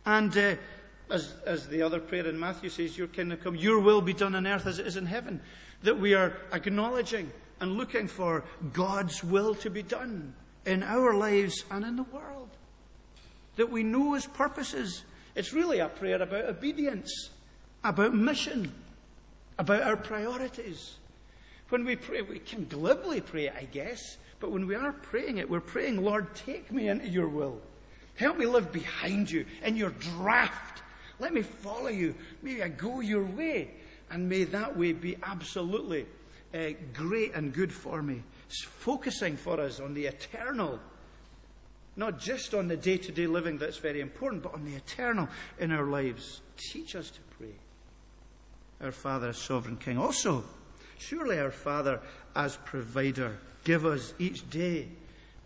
And 0.05 0.35
uh, 0.37 0.55
as, 1.11 1.33
as 1.45 1.67
the 1.67 1.81
other 1.81 1.99
prayer 1.99 2.27
in 2.27 2.39
Matthew 2.39 2.69
says, 2.69 2.97
Your 2.97 3.07
kingdom 3.07 3.39
come, 3.39 3.55
your 3.55 3.79
will 3.79 4.01
be 4.01 4.13
done 4.13 4.35
on 4.35 4.47
earth 4.47 4.65
as 4.65 4.79
it 4.79 4.87
is 4.87 4.97
in 4.97 5.05
heaven. 5.05 5.41
That 5.83 5.99
we 5.99 6.13
are 6.13 6.37
acknowledging 6.51 7.31
and 7.59 7.77
looking 7.77 8.07
for 8.07 8.43
God's 8.73 9.23
will 9.23 9.55
to 9.55 9.69
be 9.69 9.83
done 9.83 10.33
in 10.65 10.83
our 10.83 11.13
lives 11.13 11.63
and 11.69 11.85
in 11.85 11.95
the 11.95 12.03
world. 12.03 12.49
That 13.55 13.71
we 13.71 13.83
know 13.83 14.13
His 14.13 14.25
purposes. 14.25 15.03
It's 15.35 15.53
really 15.53 15.79
a 15.79 15.87
prayer 15.87 16.21
about 16.21 16.45
obedience, 16.45 17.29
about 17.83 18.15
mission, 18.15 18.73
about 19.57 19.83
our 19.83 19.97
priorities. 19.97 20.95
When 21.69 21.85
we 21.85 21.95
pray, 21.95 22.21
we 22.21 22.39
can 22.39 22.65
glibly 22.65 23.21
pray, 23.21 23.49
I 23.49 23.63
guess, 23.63 24.17
but 24.39 24.51
when 24.51 24.67
we 24.67 24.75
are 24.75 24.91
praying 24.91 25.37
it, 25.37 25.49
we're 25.49 25.59
praying, 25.59 26.03
Lord, 26.03 26.35
take 26.35 26.71
me 26.71 26.89
into 26.89 27.07
your 27.07 27.27
will. 27.27 27.59
Help 28.15 28.37
me 28.37 28.45
live 28.45 28.71
behind 28.71 29.29
you 29.29 29.45
in 29.63 29.75
your 29.75 29.89
draft. 29.91 30.83
Let 31.19 31.33
me 31.33 31.41
follow 31.41 31.87
you. 31.87 32.15
May 32.41 32.61
I 32.61 32.69
go 32.69 32.99
your 32.99 33.23
way. 33.23 33.71
And 34.11 34.29
may 34.29 34.43
that 34.45 34.77
way 34.77 34.93
be 34.93 35.17
absolutely 35.23 36.05
uh, 36.53 36.69
great 36.93 37.33
and 37.33 37.53
good 37.53 37.73
for 37.73 38.01
me. 38.01 38.21
It's 38.47 38.63
focusing 38.63 39.35
for 39.35 39.59
us 39.59 39.79
on 39.79 39.93
the 39.93 40.05
eternal, 40.05 40.79
not 41.95 42.19
just 42.19 42.53
on 42.53 42.67
the 42.67 42.77
day 42.77 42.97
to 42.97 43.11
day 43.11 43.27
living 43.27 43.57
that's 43.57 43.77
very 43.77 44.01
important, 44.01 44.43
but 44.43 44.53
on 44.53 44.63
the 44.63 44.75
eternal 44.75 45.27
in 45.59 45.71
our 45.71 45.85
lives. 45.85 46.41
Teach 46.57 46.95
us 46.95 47.09
to 47.09 47.19
pray. 47.37 47.55
Our 48.81 48.91
Father, 48.91 49.29
as 49.29 49.37
sovereign 49.37 49.77
King. 49.77 49.97
Also, 49.97 50.43
surely 50.97 51.39
our 51.39 51.51
Father 51.51 51.99
as 52.35 52.57
provider. 52.57 53.37
Give 53.63 53.85
us 53.85 54.13
each 54.19 54.49
day 54.49 54.89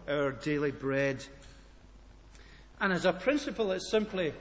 our 0.08 0.32
daily 0.32 0.72
bread. 0.72 1.24
And 2.82 2.92
as 2.92 3.06
a 3.06 3.14
principle, 3.14 3.72
it's 3.72 3.92
simply 3.92 4.34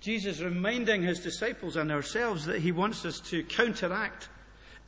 Jesus 0.00 0.40
reminding 0.40 1.02
his 1.02 1.20
disciples 1.20 1.76
and 1.76 1.90
ourselves 1.90 2.44
that 2.46 2.60
he 2.60 2.72
wants 2.72 3.04
us 3.04 3.20
to 3.20 3.42
counteract 3.44 4.28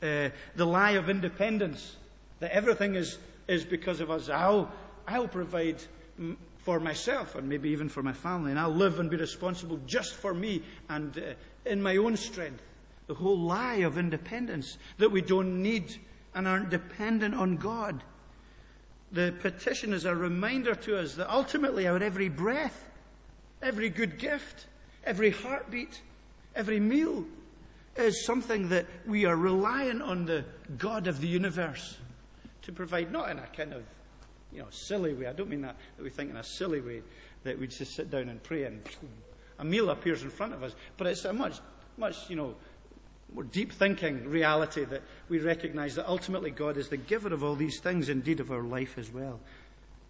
uh, 0.01 0.29
the 0.55 0.65
lie 0.65 0.91
of 0.91 1.09
independence, 1.09 1.97
that 2.39 2.51
everything 2.51 2.95
is, 2.95 3.17
is 3.47 3.63
because 3.63 4.01
of 4.01 4.11
us. 4.11 4.29
I'll, 4.29 4.71
I'll 5.07 5.27
provide 5.27 5.81
m- 6.19 6.37
for 6.57 6.79
myself 6.79 7.35
and 7.35 7.47
maybe 7.47 7.69
even 7.69 7.89
for 7.89 8.03
my 8.03 8.13
family, 8.13 8.51
and 8.51 8.59
I'll 8.59 8.73
live 8.73 8.99
and 8.99 9.09
be 9.09 9.17
responsible 9.17 9.79
just 9.85 10.15
for 10.15 10.33
me 10.33 10.61
and 10.89 11.17
uh, 11.17 11.21
in 11.65 11.81
my 11.81 11.97
own 11.97 12.17
strength. 12.17 12.61
The 13.07 13.15
whole 13.15 13.37
lie 13.37 13.77
of 13.77 13.97
independence 13.97 14.77
that 14.97 15.11
we 15.11 15.21
don't 15.21 15.61
need 15.61 15.97
and 16.33 16.47
aren't 16.47 16.69
dependent 16.69 17.35
on 17.35 17.57
God. 17.57 18.03
The 19.11 19.33
petition 19.41 19.93
is 19.93 20.05
a 20.05 20.15
reminder 20.15 20.73
to 20.73 20.97
us 20.97 21.15
that 21.15 21.31
ultimately 21.31 21.87
our 21.87 22.01
every 22.01 22.29
breath, 22.29 22.89
every 23.61 23.89
good 23.89 24.17
gift, 24.17 24.67
every 25.03 25.29
heartbeat, 25.29 26.01
every 26.55 26.79
meal 26.79 27.25
is 27.95 28.25
something 28.25 28.69
that 28.69 28.87
we 29.05 29.25
are 29.25 29.35
reliant 29.35 30.01
on 30.01 30.25
the 30.25 30.45
God 30.77 31.07
of 31.07 31.21
the 31.21 31.27
universe 31.27 31.97
to 32.63 32.71
provide, 32.71 33.11
not 33.11 33.29
in 33.29 33.37
a 33.37 33.47
kind 33.47 33.73
of 33.73 33.83
you 34.51 34.59
know, 34.59 34.67
silly 34.71 35.13
way. 35.13 35.27
I 35.27 35.33
don't 35.33 35.49
mean 35.49 35.61
that, 35.61 35.75
that 35.97 36.03
we 36.03 36.09
think 36.09 36.29
in 36.29 36.37
a 36.37 36.43
silly 36.43 36.81
way 36.81 37.01
that 37.43 37.59
we 37.59 37.67
just 37.67 37.95
sit 37.95 38.09
down 38.09 38.29
and 38.29 38.41
pray 38.41 38.63
and 38.63 38.81
a 39.59 39.65
meal 39.65 39.89
appears 39.89 40.23
in 40.23 40.29
front 40.29 40.53
of 40.53 40.63
us, 40.63 40.73
but 40.97 41.07
it's 41.07 41.25
a 41.25 41.33
much, 41.33 41.59
much, 41.97 42.29
you 42.29 42.35
know, 42.35 42.55
more 43.33 43.43
deep 43.43 43.71
thinking 43.71 44.29
reality 44.29 44.85
that 44.85 45.01
we 45.29 45.39
recognize 45.39 45.95
that 45.95 46.07
ultimately 46.07 46.51
God 46.51 46.77
is 46.77 46.89
the 46.89 46.97
giver 46.97 47.33
of 47.33 47.43
all 47.43 47.55
these 47.55 47.79
things, 47.79 48.09
indeed 48.09 48.39
of 48.39 48.51
our 48.51 48.63
life 48.63 48.97
as 48.97 49.11
well. 49.11 49.39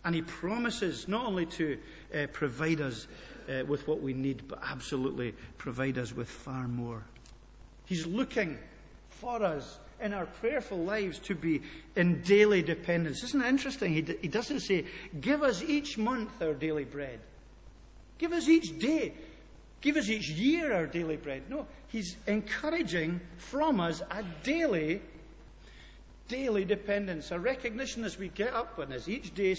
And 0.04 0.14
He 0.14 0.22
promises 0.22 1.08
not 1.08 1.26
only 1.26 1.46
to 1.48 1.78
uh, 2.14 2.28
provide 2.34 2.82
us 2.82 3.08
uh, 3.50 3.64
with 3.66 3.88
what 3.88 4.02
we 4.02 4.14
need, 4.14 4.48
but 4.48 4.60
absolutely 4.64 5.34
provide 5.58 5.98
us 5.98 6.14
with 6.14 6.30
far 6.30 6.68
more. 6.68 7.04
He's 7.86 8.06
looking 8.06 8.58
for 9.10 9.44
us 9.44 9.80
in 10.02 10.14
our 10.14 10.26
prayerful 10.26 10.80
lives 10.80 11.20
to 11.20 11.36
be 11.36 11.62
in 11.96 12.22
daily 12.24 12.62
dependence. 12.62 13.24
Isn't 13.24 13.42
it 13.42 13.48
interesting? 13.48 13.94
He, 13.94 14.02
d- 14.02 14.18
he 14.22 14.28
doesn't 14.28 14.60
say, 14.60 14.86
Give 15.22 15.44
us 15.44 15.64
each 15.64 15.98
month 15.98 16.42
our 16.42 16.54
daily 16.54 16.84
bread. 16.84 17.20
Give 18.18 18.34
us 18.34 18.48
each 18.48 18.78
day. 18.80 19.14
Give 19.84 19.98
us 19.98 20.10
each 20.10 20.30
year 20.30 20.74
our 20.74 20.88
daily 20.88 21.18
bread. 21.18 21.44
No, 21.50 21.68
he's 21.90 22.16
encouraging 22.26 23.20
from 23.36 23.82
us 23.82 24.02
a 24.10 24.24
daily, 24.42 25.02
daily 26.30 26.64
dependence, 26.64 27.32
a 27.32 27.40
recognition 27.40 28.06
as 28.06 28.18
we 28.18 28.30
get 28.30 28.54
up 28.54 28.80
and 28.80 28.94
as 28.94 29.10
each 29.10 29.36
day 29.36 29.58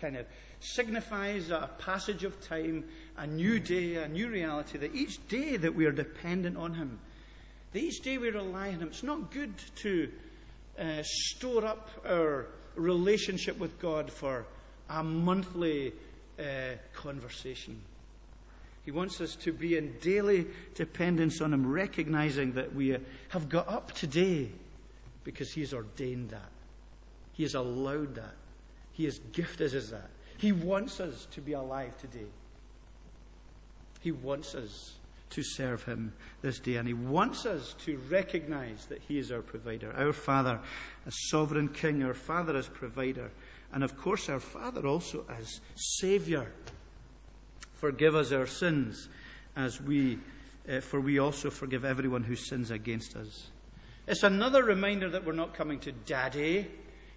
kind 0.00 0.16
of 0.16 0.26
signifies 0.60 1.50
a 1.50 1.68
passage 1.80 2.22
of 2.22 2.40
time, 2.40 2.84
a 3.16 3.26
new 3.26 3.58
day, 3.58 3.96
a 3.96 4.06
new 4.06 4.28
reality, 4.28 4.78
that 4.78 4.94
each 4.94 5.26
day 5.26 5.56
that 5.56 5.74
we 5.74 5.86
are 5.86 5.92
dependent 5.92 6.56
on 6.56 6.74
him, 6.74 7.00
that 7.72 7.82
each 7.82 8.00
day 8.00 8.16
we 8.16 8.30
rely 8.30 8.68
on 8.68 8.74
him. 8.74 8.88
It's 8.88 9.02
not 9.02 9.32
good 9.32 9.54
to 9.82 10.08
uh, 10.78 11.02
store 11.02 11.64
up 11.64 11.90
our 12.06 12.46
relationship 12.76 13.58
with 13.58 13.76
God 13.80 14.08
for 14.08 14.46
a 14.88 15.02
monthly 15.02 15.94
uh, 16.38 16.42
conversation. 16.94 17.80
He 18.88 18.92
wants 18.92 19.20
us 19.20 19.36
to 19.42 19.52
be 19.52 19.76
in 19.76 19.98
daily 20.00 20.46
dependence 20.74 21.42
on 21.42 21.52
Him, 21.52 21.70
recognizing 21.70 22.52
that 22.52 22.74
we 22.74 22.96
have 23.28 23.50
got 23.50 23.68
up 23.68 23.92
today 23.92 24.48
because 25.24 25.52
He 25.52 25.60
has 25.60 25.74
ordained 25.74 26.30
that. 26.30 26.48
He 27.34 27.42
has 27.42 27.52
allowed 27.52 28.14
that. 28.14 28.32
He 28.92 29.04
has 29.04 29.18
gifted 29.32 29.74
us 29.74 29.90
that. 29.90 30.08
He 30.38 30.52
wants 30.52 31.00
us 31.00 31.26
to 31.32 31.42
be 31.42 31.52
alive 31.52 31.98
today. 31.98 32.30
He 34.00 34.10
wants 34.10 34.54
us 34.54 34.94
to 35.32 35.42
serve 35.42 35.84
Him 35.84 36.14
this 36.40 36.58
day, 36.58 36.76
and 36.76 36.88
He 36.88 36.94
wants 36.94 37.44
us 37.44 37.74
to 37.84 37.98
recognize 38.08 38.86
that 38.86 39.02
He 39.06 39.18
is 39.18 39.30
our 39.30 39.42
provider, 39.42 39.92
our 39.98 40.14
Father, 40.14 40.60
as 41.06 41.12
sovereign 41.28 41.68
King, 41.68 42.02
our 42.04 42.14
Father 42.14 42.56
as 42.56 42.68
provider, 42.68 43.32
and 43.70 43.84
of 43.84 43.98
course, 43.98 44.30
our 44.30 44.40
Father 44.40 44.86
also 44.86 45.26
as 45.28 45.60
Savior. 45.74 46.50
Forgive 47.78 48.16
us 48.16 48.32
our 48.32 48.48
sins, 48.48 49.08
as 49.54 49.80
we, 49.80 50.18
uh, 50.68 50.80
for 50.80 51.00
we 51.00 51.20
also 51.20 51.48
forgive 51.48 51.84
everyone 51.84 52.24
who 52.24 52.34
sins 52.34 52.72
against 52.72 53.14
us. 53.14 53.50
It's 54.08 54.24
another 54.24 54.64
reminder 54.64 55.08
that 55.10 55.24
we're 55.24 55.32
not 55.32 55.54
coming 55.54 55.78
to 55.80 55.92
Daddy, 55.92 56.66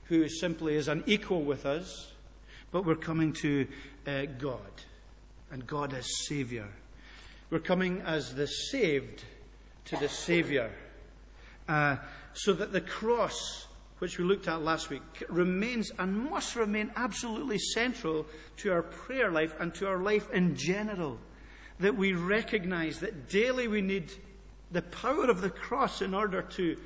who 0.03 0.29
simply 0.29 0.75
is 0.75 0.87
unequal 0.87 1.41
with 1.41 1.65
us, 1.65 2.11
but 2.69 2.85
we're 2.85 2.93
coming 2.93 3.33
to 3.41 3.67
uh, 4.05 4.25
God, 4.37 4.59
and 5.49 5.65
God 5.65 5.95
as 5.95 6.05
Savior. 6.27 6.67
We're 7.49 7.57
coming 7.57 8.01
as 8.01 8.35
the 8.35 8.45
saved 8.45 9.23
to 9.85 9.97
the 9.97 10.09
Savior, 10.09 10.69
uh, 11.67 11.95
so 12.33 12.53
that 12.53 12.71
the 12.71 12.81
cross 12.81 13.65
which 14.01 14.17
we 14.17 14.23
looked 14.23 14.47
at 14.47 14.63
last 14.63 14.89
week, 14.89 15.03
remains 15.29 15.91
and 15.99 16.29
must 16.31 16.55
remain 16.55 16.91
absolutely 16.95 17.59
central 17.59 18.25
to 18.57 18.71
our 18.71 18.81
prayer 18.81 19.29
life 19.29 19.53
and 19.59 19.75
to 19.75 19.87
our 19.87 19.99
life 19.99 20.27
in 20.31 20.55
general. 20.55 21.19
That 21.79 21.95
we 21.95 22.13
recognize 22.13 22.99
that 23.01 23.29
daily 23.29 23.67
we 23.67 23.81
need 23.81 24.11
the 24.71 24.81
power 24.81 25.29
of 25.29 25.41
the 25.41 25.51
cross 25.51 26.01
in 26.01 26.15
order 26.15 26.41
to, 26.41 26.77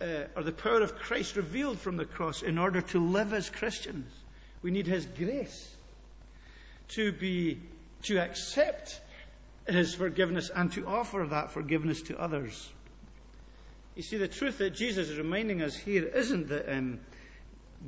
uh, 0.00 0.24
or 0.36 0.44
the 0.44 0.52
power 0.52 0.80
of 0.80 0.94
Christ 0.94 1.34
revealed 1.34 1.80
from 1.80 1.96
the 1.96 2.04
cross 2.04 2.42
in 2.42 2.56
order 2.56 2.80
to 2.82 3.00
live 3.00 3.32
as 3.32 3.50
Christians. 3.50 4.12
We 4.62 4.70
need 4.70 4.86
His 4.86 5.06
grace 5.06 5.74
to 6.90 7.10
be 7.10 7.60
to 8.02 8.18
accept 8.18 9.00
his 9.66 9.94
forgiveness 9.96 10.50
and 10.54 10.70
to 10.72 10.86
offer 10.86 11.26
that 11.28 11.50
forgiveness 11.50 12.00
to 12.02 12.16
others. 12.20 12.72
You 13.96 14.02
see, 14.02 14.18
the 14.18 14.28
truth 14.28 14.58
that 14.58 14.70
Jesus 14.70 15.08
is 15.08 15.16
reminding 15.16 15.62
us 15.62 15.74
here 15.74 16.04
isn't 16.04 16.48
that 16.48 16.70
um, 16.70 17.00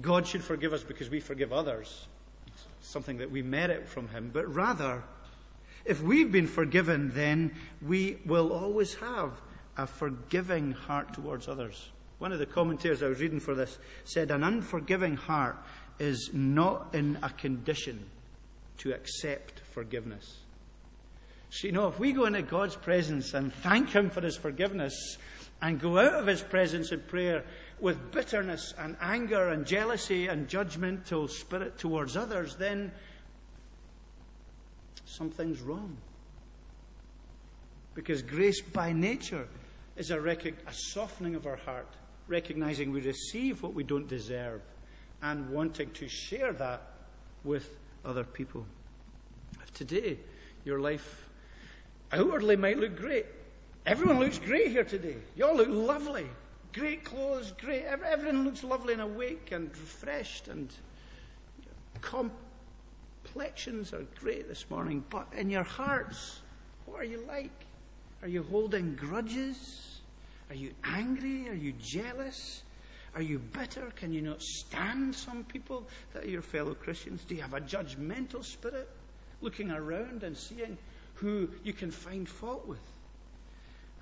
God 0.01 0.27
should 0.27 0.43
forgive 0.43 0.73
us 0.73 0.83
because 0.83 1.11
we 1.11 1.21
forgive 1.21 1.53
others, 1.53 2.09
something 2.81 3.19
that 3.19 3.31
we 3.31 3.43
merit 3.43 3.87
from 3.87 4.09
him, 4.09 4.31
but 4.33 4.53
rather, 4.53 5.05
if 5.85 6.03
we've 6.03 6.33
been 6.33 6.47
forgiven, 6.47 7.13
then 7.15 7.55
we 7.83 8.19
will 8.25 8.53
always 8.53 8.95
have 8.95 9.33
a 9.77 9.87
forgiving 9.87 10.73
heart 10.73 11.13
towards 11.13 11.47
others. 11.47 11.91
One 12.19 12.33
of 12.33 12.39
the 12.39 12.47
commentators 12.47 13.03
I 13.03 13.09
was 13.09 13.21
reading 13.21 13.39
for 13.39 13.55
this 13.55 13.79
said, 14.05 14.31
An 14.31 14.43
unforgiving 14.43 15.17
heart 15.17 15.57
is 15.99 16.31
not 16.33 16.95
in 16.95 17.19
a 17.23 17.29
condition 17.31 18.07
to 18.79 18.93
accept 18.93 19.61
forgiveness. 19.61 20.39
So, 21.51 21.67
you 21.67 21.73
know, 21.73 21.89
if 21.89 21.99
we 21.99 22.13
go 22.13 22.27
into 22.27 22.43
God's 22.43 22.77
presence 22.77 23.35
and 23.35 23.53
thank 23.53 23.91
Him 23.91 24.11
for 24.11 24.21
His 24.21 24.37
forgiveness 24.37 25.17
and 25.63 25.81
go 25.81 25.99
out 25.99 26.15
of 26.15 26.27
His 26.27 26.43
presence 26.43 26.93
in 26.93 27.01
prayer 27.01 27.45
with 27.81 28.13
bitterness 28.13 28.75
and 28.79 28.97
anger 29.01 29.49
and 29.49 29.67
jealousy 29.67 30.27
and 30.27 30.49
judgmental 30.49 31.29
spirit 31.29 31.79
towards 31.79 32.17
others, 32.17 32.57
then 32.57 32.93
something's 35.07 35.61
wrong. 35.61 35.97
Because 37.95 38.23
grace 38.23 38.61
by 38.61 38.93
nature 38.93 39.49
is 39.97 40.11
a, 40.11 40.21
rec- 40.21 40.45
a 40.45 40.73
softening 40.73 41.35
of 41.35 41.47
our 41.47 41.57
heart, 41.57 41.89
recognizing 42.29 42.93
we 42.93 43.01
receive 43.01 43.63
what 43.63 43.75
we 43.75 43.83
don't 43.83 44.07
deserve 44.07 44.61
and 45.23 45.49
wanting 45.51 45.91
to 45.93 46.09
share 46.09 46.53
that 46.53 46.83
with 47.43 47.77
other 48.05 48.23
people. 48.23 48.65
If 49.63 49.73
today 49.73 50.19
your 50.65 50.81
life 50.81 51.28
outwardly 52.13 52.57
might 52.57 52.79
look 52.79 52.97
great, 52.97 53.27
everyone 53.87 54.19
looks 54.19 54.39
great 54.39 54.69
here 54.69 54.85
today. 54.85 55.17
You 55.37 55.47
all 55.47 55.57
look 55.57 55.69
lovely. 55.69 56.27
Great 56.73 57.03
clothes, 57.05 57.53
great. 57.61 57.85
Everyone 57.85 58.45
looks 58.45 58.63
lovely 58.63 58.93
and 58.93 59.03
awake 59.03 59.53
and 59.53 59.71
refreshed, 59.71 60.49
and 60.49 60.71
complexions 62.01 63.93
are 63.93 64.05
great 64.21 64.49
this 64.49 64.69
morning. 64.71 65.03
But 65.11 65.29
in 65.37 65.51
your 65.51 65.65
hearts, 65.65 66.41
what 66.87 67.01
are 67.01 67.05
you 67.05 67.25
like? 67.27 67.51
Are 68.23 68.29
you 68.29 68.43
holding 68.43 68.95
grudges? 68.97 70.01
Are 70.51 70.55
you 70.55 70.73
angry? 70.85 71.49
Are 71.49 71.55
you 71.55 71.73
jealous? 71.79 72.63
Are 73.15 73.23
you 73.23 73.39
bitter? 73.39 73.91
Can 73.97 74.13
you 74.13 74.21
not 74.23 74.43
stand 74.43 75.15
some 75.15 75.45
people 75.45 75.87
that 76.13 76.25
are 76.25 76.29
your 76.29 76.43
fellow 76.43 76.75
Christians? 76.75 77.25
Do 77.25 77.35
you 77.35 77.43
have 77.43 77.55
a 77.55 77.61
judgmental 77.61 78.45
spirit, 78.45 78.89
looking 79.41 79.71
around 79.71 80.23
and 80.23 80.37
seeing 80.37 80.77
who 81.21 81.49
you 81.65 81.73
can 81.73 81.91
find 81.91 82.29
fault 82.29 82.67
with? 82.67 82.81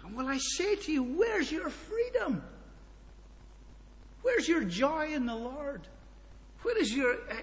And 0.05 0.17
will 0.17 0.29
I 0.29 0.39
say 0.39 0.77
to 0.77 0.93
you, 0.93 1.03
where's 1.03 1.51
your 1.51 1.69
freedom? 1.69 2.43
Where's 4.23 4.49
your 4.49 4.65
joy 4.65 5.13
in 5.13 5.27
the 5.27 5.35
Lord? 5.35 5.83
Where 6.63 6.79
is 6.79 6.93
your 6.93 7.15
uh, 7.15 7.35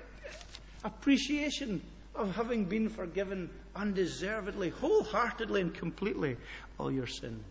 appreciation 0.84 1.82
of 2.16 2.36
having 2.36 2.66
been 2.66 2.90
forgiven 2.90 3.50
undeservedly, 3.76 4.70
wholeheartedly, 4.70 5.62
and 5.62 5.74
completely 5.74 6.38
all 6.78 6.92
your 6.92 7.08
sins? 7.08 7.44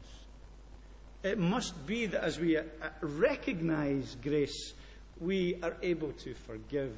It 1.23 1.39
must 1.39 1.87
be 1.87 2.07
that 2.07 2.23
as 2.23 2.41
we 2.41 2.57
uh, 2.57 2.63
recognize 3.01 4.17
grace, 4.23 4.75
we 5.21 5.59
are 5.63 5.77
able 5.83 6.13
to 6.13 6.35
forgive 6.35 6.95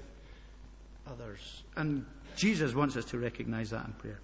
others. 1.07 1.63
And 1.77 2.07
Jesus 2.37 2.75
wants 2.75 2.97
us 2.97 3.05
to 3.07 3.19
recognize 3.19 3.71
that 3.71 3.87
in 3.87 3.93
prayer. 3.93 4.21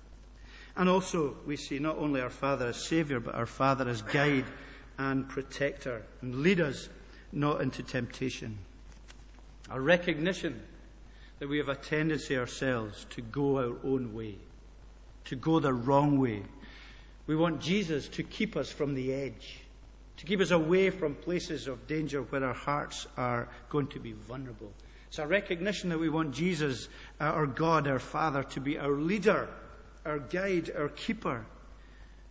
And 0.81 0.88
also, 0.88 1.37
we 1.47 1.57
see 1.57 1.79
not 1.79 1.99
only 1.99 2.21
our 2.21 2.31
Father 2.31 2.69
as 2.69 2.88
Saviour, 2.88 3.21
but 3.21 3.35
our 3.35 3.45
Father 3.45 3.87
as 3.88 4.01
guide 4.01 4.47
and 4.99 5.29
protector, 5.29 6.03
and 6.23 6.37
lead 6.37 6.61
us 6.61 6.88
not 7.33 7.61
into 7.61 7.83
temptation. 7.83 8.59
A 9.71 9.81
recognition 9.81 10.62
that 11.38 11.49
we 11.49 11.59
have 11.59 11.69
a 11.69 11.77
tendency 11.77 12.37
ourselves 12.37 13.07
to 13.11 13.21
go 13.21 13.59
our 13.59 13.77
own 13.85 14.14
way, 14.14 14.37
to 15.27 15.37
go 15.37 15.61
the 15.61 15.73
wrong 15.73 16.19
way. 16.19 16.43
We 17.27 17.37
want 17.37 17.61
Jesus 17.61 18.09
to 18.09 18.23
keep 18.23 18.57
us 18.57 18.73
from 18.73 18.95
the 18.95 19.12
edge 19.12 19.61
to 20.21 20.27
keep 20.27 20.40
us 20.40 20.51
away 20.51 20.90
from 20.90 21.14
places 21.14 21.66
of 21.66 21.87
danger 21.87 22.21
where 22.21 22.45
our 22.45 22.53
hearts 22.53 23.07
are 23.16 23.49
going 23.71 23.87
to 23.87 23.99
be 23.99 24.12
vulnerable. 24.12 24.71
It's 25.09 25.19
a 25.19 25.27
recognition 25.27 25.88
that 25.88 25.99
we 25.99 26.11
want 26.11 26.35
Jesus, 26.35 26.90
uh, 27.19 27.25
our 27.25 27.47
God, 27.47 27.88
our 27.88 27.99
Father, 27.99 28.43
to 28.43 28.61
be 28.61 28.77
our 28.77 28.93
leader, 28.93 29.49
our 30.05 30.19
guide, 30.19 30.71
our 30.77 30.89
keeper. 30.89 31.47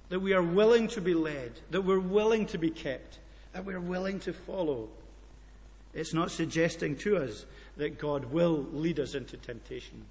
That 0.10 0.21
we 0.21 0.34
are 0.34 0.41
willing 0.41 0.88
to 0.89 1.01
be 1.01 1.13
led, 1.13 1.51
that 1.69 1.82
we're 1.82 1.99
willing 1.99 2.47
to 2.47 2.58
be 2.58 2.71
kept, 2.71 3.19
that 3.53 3.63
we're 3.63 3.79
willing 3.79 4.19
to 4.21 4.34
follow. 4.34 4.89
It's 5.93 6.13
not 6.13 6.32
suggesting 6.32 6.95
to 6.97 7.17
us 7.17 7.45
that 7.77 7.99
God 7.99 8.25
will 8.25 8.65
lead 8.73 8.99
us 8.99 9.13
into 9.13 9.38
temptation 9.38 10.05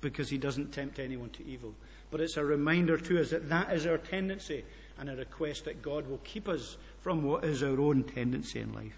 because 0.00 0.30
he 0.30 0.38
doesn't 0.38 0.72
tempt 0.72 0.98
anyone 0.98 1.30
to 1.30 1.46
evil. 1.46 1.74
But 2.10 2.20
it's 2.20 2.36
a 2.36 2.44
reminder 2.44 2.96
to 2.96 3.20
us 3.20 3.30
that 3.30 3.48
that 3.48 3.72
is 3.72 3.86
our 3.86 3.98
tendency 3.98 4.64
and 4.98 5.10
a 5.10 5.16
request 5.16 5.64
that 5.64 5.82
God 5.82 6.08
will 6.08 6.20
keep 6.24 6.48
us 6.48 6.76
from 7.00 7.22
what 7.22 7.44
is 7.44 7.62
our 7.62 7.80
own 7.80 8.04
tendency 8.04 8.60
in 8.60 8.72
life. 8.72 8.96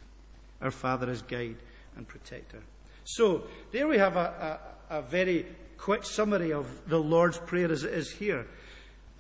Our 0.60 0.70
Father 0.70 1.10
is 1.10 1.22
guide 1.22 1.56
and 1.96 2.06
protector. 2.06 2.60
So, 3.04 3.44
there 3.72 3.88
we 3.88 3.96
have 3.98 4.16
a, 4.16 4.60
a, 4.90 4.98
a 4.98 5.02
very 5.02 5.46
quick 5.78 6.04
summary 6.04 6.52
of 6.52 6.88
the 6.88 6.98
Lord's 6.98 7.38
Prayer 7.38 7.70
as 7.70 7.84
it 7.84 7.94
is 7.94 8.10
here. 8.10 8.46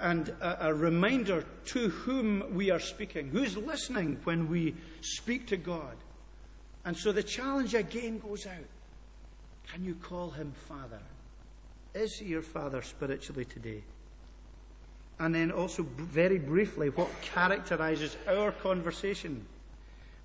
And 0.00 0.28
a, 0.40 0.68
a 0.68 0.74
reminder 0.74 1.44
to 1.66 1.88
whom 1.88 2.54
we 2.54 2.70
are 2.70 2.80
speaking, 2.80 3.30
who's 3.30 3.56
listening 3.56 4.20
when 4.24 4.48
we 4.48 4.74
speak 5.00 5.46
to 5.48 5.56
God. 5.56 5.96
And 6.84 6.96
so 6.96 7.12
the 7.12 7.22
challenge 7.22 7.74
again 7.74 8.18
goes 8.18 8.46
out. 8.46 8.68
Can 9.72 9.84
you 9.84 9.94
call 9.94 10.30
him 10.30 10.52
Father? 10.68 11.00
Is 11.94 12.18
he 12.18 12.26
your 12.26 12.42
Father 12.42 12.82
spiritually 12.82 13.44
today? 13.44 13.82
and 15.18 15.34
then 15.34 15.50
also 15.50 15.82
very 15.96 16.38
briefly 16.38 16.90
what 16.90 17.08
characterizes 17.22 18.16
our 18.28 18.52
conversation 18.52 19.44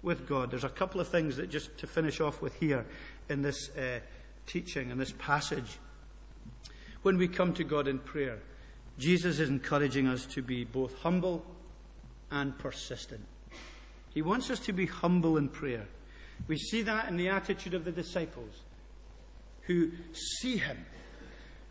with 0.02 0.28
God. 0.28 0.52
There's 0.52 0.64
a 0.64 0.70
couple 0.70 1.02
of 1.02 1.08
things 1.08 1.38
that 1.38 1.50
just 1.50 1.78
to 1.80 1.88
finish 1.88 2.22
off 2.22 2.42
with 2.42 2.56
here 2.60 2.86
in 3.30 3.42
this 3.42 3.70
uh, 3.76 4.00
teaching 4.46 4.92
and 4.92 5.00
this 5.00 5.14
passage. 5.18 5.80
When 7.04 7.18
we 7.18 7.28
come 7.28 7.54
to 7.54 7.64
God 7.64 7.88
in 7.88 8.00
prayer, 8.00 8.40
Jesus 8.98 9.40
is 9.40 9.50
encouraging 9.50 10.08
us 10.08 10.26
to 10.28 10.42
be 10.42 10.64
both 10.64 10.98
humble 11.00 11.46
and 12.32 12.58
persistent. 12.58 13.26
He 14.14 14.22
wants 14.22 14.50
us 14.50 14.60
to 14.62 14.74
be 14.74 14.86
humble 14.86 15.38
in 15.38 15.50
prayer. 15.50 15.86
We 16.48 16.58
see 16.58 16.82
that 16.84 17.10
in 17.10 17.18
the 17.18 17.30
attitude 17.30 17.74
of 17.74 17.86
the 17.86 17.92
disciples 17.92 18.62
who 19.62 19.92
see 20.14 20.58
him. 20.58 20.86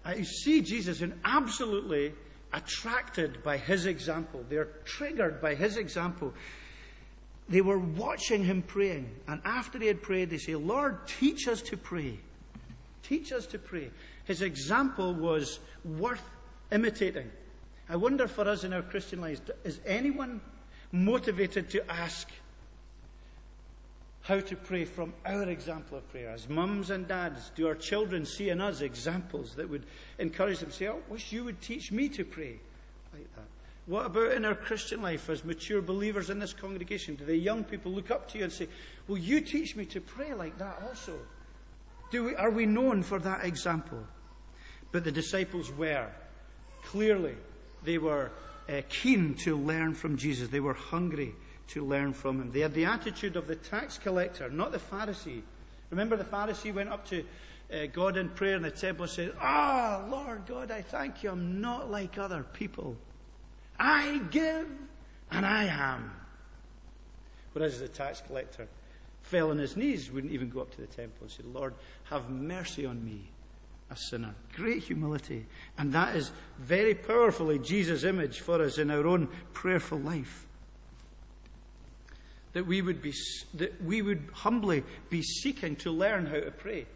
Uh, 0.05 0.15
you 0.17 0.25
see 0.25 0.61
Jesus 0.61 1.01
and 1.01 1.19
absolutely 1.25 2.13
attracted 2.53 3.43
by 3.43 3.57
his 3.57 3.87
example. 3.87 4.45
They're 4.49 4.69
triggered 4.85 5.41
by 5.41 5.55
his 5.55 5.77
example. 5.77 6.35
They 7.49 7.61
were 7.61 7.79
watching 7.79 8.45
him 8.45 8.63
praying. 8.63 9.11
And 9.29 9.41
after 9.45 9.79
he 9.79 9.87
had 9.87 10.03
prayed, 10.03 10.31
they 10.31 10.39
say, 10.39 10.55
Lord, 10.55 11.07
teach 11.07 11.49
us 11.49 11.63
to 11.63 11.77
pray. 11.77 12.19
Teach 13.03 13.33
us 13.33 13.47
to 13.47 13.59
pray. 13.59 13.91
His 14.25 14.43
example 14.43 15.15
was 15.15 15.59
worth 15.85 16.23
imitating. 16.71 17.31
I 17.89 17.97
wonder 17.97 18.29
for 18.29 18.49
us 18.49 18.65
in 18.65 18.73
our 18.73 18.83
Christian 18.83 19.21
lives, 19.21 19.41
is 19.65 19.81
anyone 19.85 20.41
motivated 20.93 21.71
to 21.71 21.91
ask 21.91 22.29
how 24.23 24.39
to 24.39 24.57
pray 24.57 24.85
from 24.85 25.13
our 25.27 25.49
example 25.49 25.99
of 25.99 26.09
prayer. 26.11 26.31
As 26.31 26.49
mums 26.49 26.91
and 26.91 27.09
dads, 27.09 27.51
do 27.57 27.67
our 27.67 27.75
children 27.75 28.25
see 28.25 28.51
in 28.51 28.61
us 28.61 28.81
examples 28.81 29.57
that 29.57 29.69
would 29.69 29.85
encourage 30.19 30.61
them 30.61 30.71
to 30.71 30.77
say, 30.77 30.87
Oh, 30.87 31.01
I 31.09 31.13
wish 31.13 31.33
you 31.33 31.45
would 31.45 31.61
teach 31.61 31.91
me 31.91 32.09
to 32.11 32.25
pray 32.25 32.61
like 33.13 33.35
that? 33.35 33.45
What 33.87 34.07
about 34.07 34.33
in 34.33 34.45
our 34.45 34.55
Christian 34.55 35.03
life 35.03 35.29
as 35.29 35.45
mature 35.45 35.83
believers 35.83 36.31
in 36.31 36.39
this 36.39 36.53
congregation? 36.53 37.17
Do 37.17 37.25
the 37.25 37.37
young 37.37 37.65
people 37.65 37.91
look 37.91 38.13
up 38.13 38.29
to 38.31 38.39
you 38.39 38.45
and 38.45 38.53
say, 38.53 38.69
Will 39.09 39.19
you 39.19 39.41
teach 39.41 39.75
me 39.75 39.85
to 39.87 40.01
pray 40.01 40.35
like 40.35 40.57
that 40.59 40.81
also? 40.87 41.19
Do 42.13 42.25
we, 42.25 42.37
are 42.37 42.51
we 42.51 42.67
known 42.67 43.03
for 43.03 43.19
that 43.21 43.45
example? 43.47 43.99
But 44.93 45.03
the 45.03 45.11
disciples 45.11 45.73
were. 45.73 46.09
Clearly, 46.85 47.35
they 47.85 47.97
were 47.97 48.31
uh, 48.69 48.83
keen 48.91 49.35
to 49.45 49.57
learn 49.57 49.95
from 49.95 50.19
Jesus. 50.19 50.49
They 50.49 50.61
were 50.61 50.75
hungry 50.75 51.35
to 51.69 51.83
learn 51.83 52.13
from 52.13 52.39
him. 52.41 52.53
They 52.53 52.61
had 52.61 52.75
the 52.75 52.85
attitude 52.85 53.37
of 53.37 53.47
the 53.47 53.57
tax 53.57 53.97
collector, 53.97 54.51
not 54.51 54.73
the 54.73 54.79
Pharisee. 54.79 55.41
Remember, 55.89 56.17
the 56.17 56.25
Pharisee 56.25 56.75
went 56.75 56.91
up 56.91 57.07
to 57.09 57.25
uh, 57.73 57.87
God 57.87 58.19
in 58.19 58.29
prayer 58.29 58.57
in 58.57 58.63
the 58.63 58.71
temple 58.71 59.05
and 59.05 59.13
said, 59.13 59.33
Ah, 59.41 60.03
oh, 60.05 60.11
Lord 60.11 60.45
God, 60.47 60.71
I 60.71 60.83
thank 60.83 61.23
you. 61.23 61.31
I'm 61.31 61.63
not 61.63 61.91
like 61.91 62.19
other 62.19 62.45
people. 62.53 62.95
I 63.79 64.21
give 64.31 64.69
and 65.31 65.47
I 65.47 65.65
am. 65.65 66.13
Whereas 67.55 67.81
the 67.81 67.89
tax 67.89 68.21
collector 68.21 68.69
fell 69.23 69.51
on 69.51 69.59
his 69.59 69.77
knees, 69.77 70.11
wouldn't 70.11 70.33
even 70.33 70.51
go 70.51 70.61
up 70.61 70.71
to 70.75 70.81
the 70.81 70.87
temple 70.87 71.23
and 71.23 71.31
said, 71.31 71.47
Lord, 71.47 71.75
have 72.05 72.29
mercy 72.29 72.85
on 72.85 73.05
me, 73.05 73.31
a 73.91 73.97
sinner. 73.97 74.35
Great 74.55 74.83
humility. 74.83 75.47
And 75.79 75.93
that 75.93 76.15
is 76.15 76.31
very 76.59 76.95
powerfully 76.95 77.59
Jesus' 77.59 78.05
image 78.05 78.41
for 78.41 78.63
us 78.63 78.79
in 78.79 78.91
our 78.91 79.07
own 79.07 79.29
prayerful 79.53 79.99
life. 79.99 80.47
That 82.53 82.67
we 82.67 82.83
would 82.83 83.01
be, 83.01 83.15
that 83.55 83.83
we 83.83 84.03
would 84.03 84.29
humbly 84.33 84.85
be 85.09 85.23
seeking 85.23 85.77
to 85.77 85.91
learn 85.91 86.27
how 86.27 86.41
to 86.41 86.51
pray. 86.51 86.87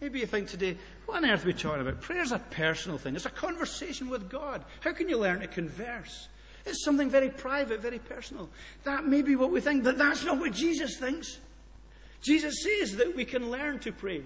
Maybe 0.00 0.20
you 0.20 0.26
think 0.26 0.48
today, 0.48 0.76
what 1.06 1.24
on 1.24 1.30
earth 1.30 1.44
are 1.44 1.48
we 1.48 1.54
talking 1.54 1.80
about? 1.80 2.00
Prayer 2.00 2.22
is 2.22 2.32
a 2.32 2.38
personal 2.38 2.98
thing. 2.98 3.16
It's 3.16 3.26
a 3.26 3.30
conversation 3.30 4.10
with 4.10 4.28
God. 4.28 4.64
How 4.80 4.92
can 4.92 5.08
you 5.08 5.16
learn 5.18 5.40
to 5.40 5.48
converse? 5.48 6.28
It's 6.66 6.84
something 6.84 7.08
very 7.08 7.30
private, 7.30 7.80
very 7.80 7.98
personal. 7.98 8.48
That 8.84 9.06
may 9.06 9.22
be 9.22 9.34
what 9.34 9.50
we 9.50 9.60
think, 9.60 9.84
but 9.84 9.96
that's 9.96 10.24
not 10.24 10.38
what 10.38 10.52
Jesus 10.52 10.98
thinks. 10.98 11.38
Jesus 12.20 12.62
says 12.62 12.96
that 12.96 13.14
we 13.14 13.24
can 13.24 13.50
learn 13.50 13.78
to 13.80 13.92
pray 13.92 14.22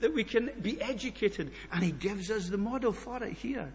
that 0.00 0.14
we 0.14 0.24
can 0.24 0.50
be 0.60 0.80
educated, 0.80 1.52
and 1.72 1.82
He 1.82 1.92
gives 1.92 2.30
us 2.30 2.48
the 2.48 2.58
model 2.58 2.92
for 2.92 3.22
it 3.22 3.32
here. 3.32 3.72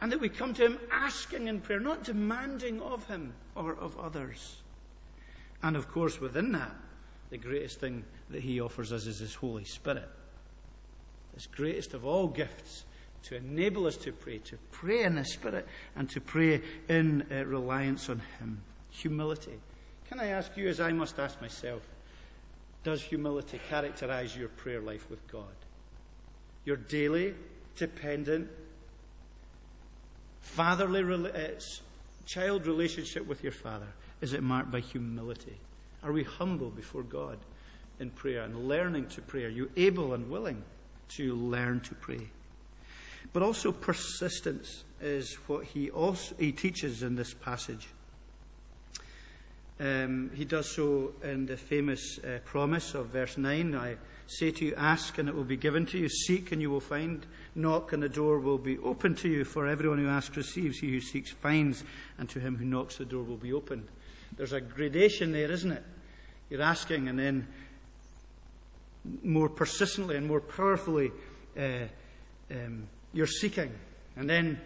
And 0.00 0.12
that 0.12 0.20
we 0.20 0.28
come 0.28 0.54
to 0.54 0.64
Him 0.64 0.78
asking 0.92 1.48
in 1.48 1.60
prayer, 1.60 1.80
not 1.80 2.04
demanding 2.04 2.80
of 2.80 3.06
Him 3.06 3.34
or 3.54 3.74
of 3.74 3.98
others. 3.98 4.62
And 5.62 5.76
of 5.76 5.90
course, 5.90 6.20
within 6.20 6.52
that, 6.52 6.74
the 7.30 7.38
greatest 7.38 7.80
thing 7.80 8.04
that 8.30 8.42
He 8.42 8.60
offers 8.60 8.92
us 8.92 9.06
is 9.06 9.18
His 9.18 9.34
Holy 9.34 9.64
Spirit. 9.64 10.08
This 11.34 11.46
greatest 11.46 11.94
of 11.94 12.04
all 12.04 12.28
gifts 12.28 12.84
to 13.24 13.36
enable 13.36 13.86
us 13.86 13.96
to 13.96 14.12
pray, 14.12 14.38
to 14.38 14.58
pray 14.70 15.04
in 15.04 15.14
the 15.14 15.24
Spirit, 15.24 15.66
and 15.96 16.08
to 16.10 16.20
pray 16.20 16.60
in 16.88 17.26
uh, 17.32 17.44
reliance 17.46 18.10
on 18.10 18.20
Him. 18.38 18.60
Humility. 18.90 19.58
Can 20.08 20.20
I 20.20 20.26
ask 20.26 20.56
you, 20.56 20.68
as 20.68 20.80
I 20.80 20.92
must 20.92 21.18
ask 21.18 21.40
myself, 21.40 21.82
does 22.84 23.02
humility 23.02 23.58
characterize 23.68 24.36
your 24.36 24.48
prayer 24.48 24.80
life 24.80 25.10
with 25.10 25.26
God? 25.26 25.56
Your 26.64 26.76
daily, 26.76 27.34
dependent, 27.76 28.48
fatherly, 30.40 31.02
uh, 31.02 31.60
child 32.26 32.66
relationship 32.66 33.26
with 33.26 33.42
your 33.42 33.52
father, 33.52 33.88
is 34.20 34.32
it 34.32 34.42
marked 34.42 34.70
by 34.70 34.80
humility? 34.80 35.56
Are 36.02 36.12
we 36.12 36.22
humble 36.22 36.70
before 36.70 37.02
God 37.02 37.38
in 37.98 38.10
prayer 38.10 38.42
and 38.42 38.68
learning 38.68 39.08
to 39.08 39.22
pray? 39.22 39.44
Are 39.44 39.48
you 39.48 39.70
able 39.76 40.12
and 40.14 40.30
willing 40.30 40.62
to 41.16 41.34
learn 41.34 41.80
to 41.80 41.94
pray? 41.94 42.28
But 43.32 43.42
also 43.42 43.72
persistence 43.72 44.84
is 45.00 45.34
what 45.46 45.64
he 45.64 45.90
also 45.90 46.34
he 46.38 46.52
teaches 46.52 47.02
in 47.02 47.16
this 47.16 47.32
passage. 47.34 47.88
Um, 49.80 50.30
he 50.34 50.44
does 50.44 50.70
so 50.70 51.12
in 51.22 51.46
the 51.46 51.56
famous 51.56 52.18
uh, 52.18 52.38
promise 52.44 52.94
of 52.94 53.06
verse 53.06 53.36
9 53.36 53.74
I 53.74 53.96
say 54.26 54.50
to 54.52 54.64
you, 54.64 54.74
ask 54.76 55.18
and 55.18 55.28
it 55.28 55.34
will 55.34 55.44
be 55.44 55.56
given 55.56 55.84
to 55.86 55.98
you, 55.98 56.08
seek 56.08 56.52
and 56.52 56.62
you 56.62 56.70
will 56.70 56.80
find, 56.80 57.26
knock 57.54 57.92
and 57.92 58.02
the 58.02 58.08
door 58.08 58.38
will 58.38 58.58
be 58.58 58.78
opened 58.78 59.18
to 59.18 59.28
you. 59.28 59.44
For 59.44 59.66
everyone 59.66 59.98
who 59.98 60.08
asks 60.08 60.36
receives, 60.36 60.78
he 60.78 60.90
who 60.90 61.00
seeks 61.00 61.30
finds, 61.30 61.84
and 62.18 62.28
to 62.30 62.40
him 62.40 62.56
who 62.56 62.64
knocks 62.64 62.96
the 62.96 63.04
door 63.04 63.24
will 63.24 63.36
be 63.36 63.52
opened. 63.52 63.88
There's 64.36 64.52
a 64.52 64.60
gradation 64.60 65.32
there, 65.32 65.50
isn't 65.50 65.72
it? 65.72 65.82
You're 66.50 66.62
asking 66.62 67.08
and 67.08 67.18
then 67.18 67.46
more 69.22 69.48
persistently 69.48 70.16
and 70.16 70.26
more 70.26 70.40
powerfully 70.40 71.12
uh, 71.58 71.86
um, 72.50 72.88
you're 73.12 73.26
seeking. 73.26 73.72
And 74.16 74.28
then 74.28 74.60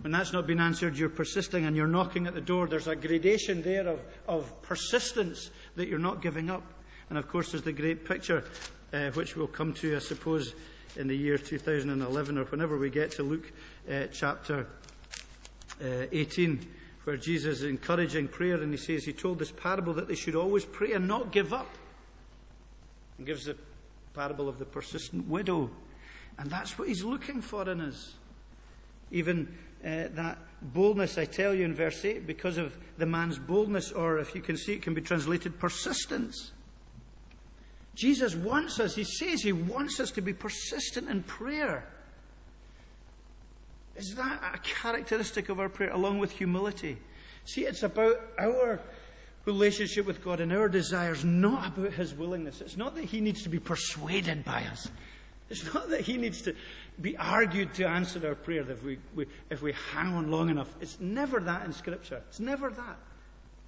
when 0.00 0.12
that's 0.12 0.32
not 0.32 0.46
been 0.46 0.60
answered, 0.60 0.96
you're 0.96 1.08
persisting 1.08 1.64
and 1.64 1.76
you're 1.76 1.88
knocking 1.88 2.26
at 2.26 2.34
the 2.34 2.40
door. 2.40 2.68
There's 2.68 2.86
a 2.86 2.94
gradation 2.94 3.62
there 3.62 3.88
of, 3.88 4.00
of 4.28 4.62
persistence 4.62 5.50
that 5.74 5.88
you're 5.88 5.98
not 5.98 6.22
giving 6.22 6.50
up. 6.50 6.62
And 7.10 7.18
of 7.18 7.28
course, 7.28 7.50
there's 7.50 7.64
the 7.64 7.72
great 7.72 8.04
picture, 8.04 8.44
uh, 8.92 9.10
which 9.10 9.36
we'll 9.36 9.48
come 9.48 9.72
to, 9.74 9.96
I 9.96 9.98
suppose, 9.98 10.54
in 10.96 11.08
the 11.08 11.16
year 11.16 11.36
2011 11.36 12.38
or 12.38 12.44
whenever 12.44 12.78
we 12.78 12.90
get 12.90 13.10
to 13.12 13.22
Luke 13.22 13.52
uh, 13.90 14.06
chapter 14.12 14.66
uh, 15.82 16.06
18, 16.12 16.64
where 17.04 17.16
Jesus 17.16 17.60
is 17.60 17.64
encouraging 17.64 18.28
prayer 18.28 18.62
and 18.62 18.72
he 18.72 18.78
says 18.78 19.04
he 19.04 19.12
told 19.12 19.38
this 19.38 19.50
parable 19.50 19.94
that 19.94 20.06
they 20.06 20.14
should 20.14 20.36
always 20.36 20.64
pray 20.64 20.92
and 20.92 21.08
not 21.08 21.32
give 21.32 21.52
up. 21.52 21.70
And 23.16 23.26
gives 23.26 23.46
the 23.46 23.56
parable 24.14 24.48
of 24.48 24.58
the 24.58 24.64
persistent 24.64 25.26
widow. 25.26 25.70
And 26.38 26.50
that's 26.50 26.78
what 26.78 26.86
he's 26.86 27.02
looking 27.02 27.40
for 27.40 27.68
in 27.68 27.80
us. 27.80 28.14
Even 29.10 29.56
uh, 29.84 30.08
that 30.14 30.38
boldness, 30.60 31.18
I 31.18 31.24
tell 31.24 31.54
you 31.54 31.64
in 31.64 31.74
verse 31.74 32.04
8, 32.04 32.26
because 32.26 32.58
of 32.58 32.76
the 32.96 33.06
man's 33.06 33.38
boldness, 33.38 33.92
or 33.92 34.18
if 34.18 34.34
you 34.34 34.40
can 34.40 34.56
see 34.56 34.74
it, 34.74 34.82
can 34.82 34.94
be 34.94 35.00
translated 35.00 35.58
persistence. 35.58 36.52
Jesus 37.94 38.34
wants 38.34 38.78
us, 38.80 38.94
he 38.94 39.04
says 39.04 39.42
he 39.42 39.52
wants 39.52 40.00
us 40.00 40.10
to 40.12 40.20
be 40.20 40.32
persistent 40.32 41.08
in 41.08 41.22
prayer. 41.22 41.88
Is 43.96 44.14
that 44.14 44.40
a 44.54 44.58
characteristic 44.58 45.48
of 45.48 45.58
our 45.58 45.68
prayer, 45.68 45.90
along 45.90 46.18
with 46.18 46.30
humility? 46.30 46.98
See, 47.44 47.62
it's 47.62 47.82
about 47.82 48.20
our 48.38 48.80
relationship 49.44 50.06
with 50.06 50.22
God 50.22 50.40
and 50.40 50.52
our 50.52 50.68
desires, 50.68 51.24
not 51.24 51.78
about 51.78 51.92
his 51.94 52.14
willingness. 52.14 52.60
It's 52.60 52.76
not 52.76 52.94
that 52.94 53.04
he 53.04 53.20
needs 53.20 53.42
to 53.42 53.48
be 53.48 53.58
persuaded 53.58 54.44
by 54.44 54.62
us. 54.70 54.88
It's 55.50 55.72
not 55.72 55.88
that 55.90 56.02
he 56.02 56.16
needs 56.16 56.42
to 56.42 56.54
be 57.00 57.16
argued 57.16 57.74
to 57.74 57.86
answer 57.86 58.26
our 58.26 58.34
prayer 58.34 58.68
if 58.70 58.82
we, 58.82 58.98
we, 59.14 59.26
if 59.50 59.62
we 59.62 59.72
hang 59.92 60.14
on 60.14 60.30
long 60.30 60.50
enough. 60.50 60.74
It's 60.80 60.98
never 61.00 61.40
that 61.40 61.64
in 61.64 61.72
Scripture. 61.72 62.22
It's 62.28 62.40
never 62.40 62.70
that. 62.70 62.98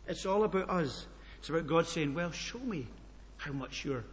It's 0.09 0.27
all 0.27 0.45
about 0.45 0.69
us. 0.69 1.07
It's 1.39 1.49
about 1.49 1.67
God 1.67 1.87
saying, 1.87 2.15
Well, 2.15 2.33
show 2.33 2.59
me 2.59 2.87
how 3.37 3.53
much 3.53 3.85
you're 3.85 4.05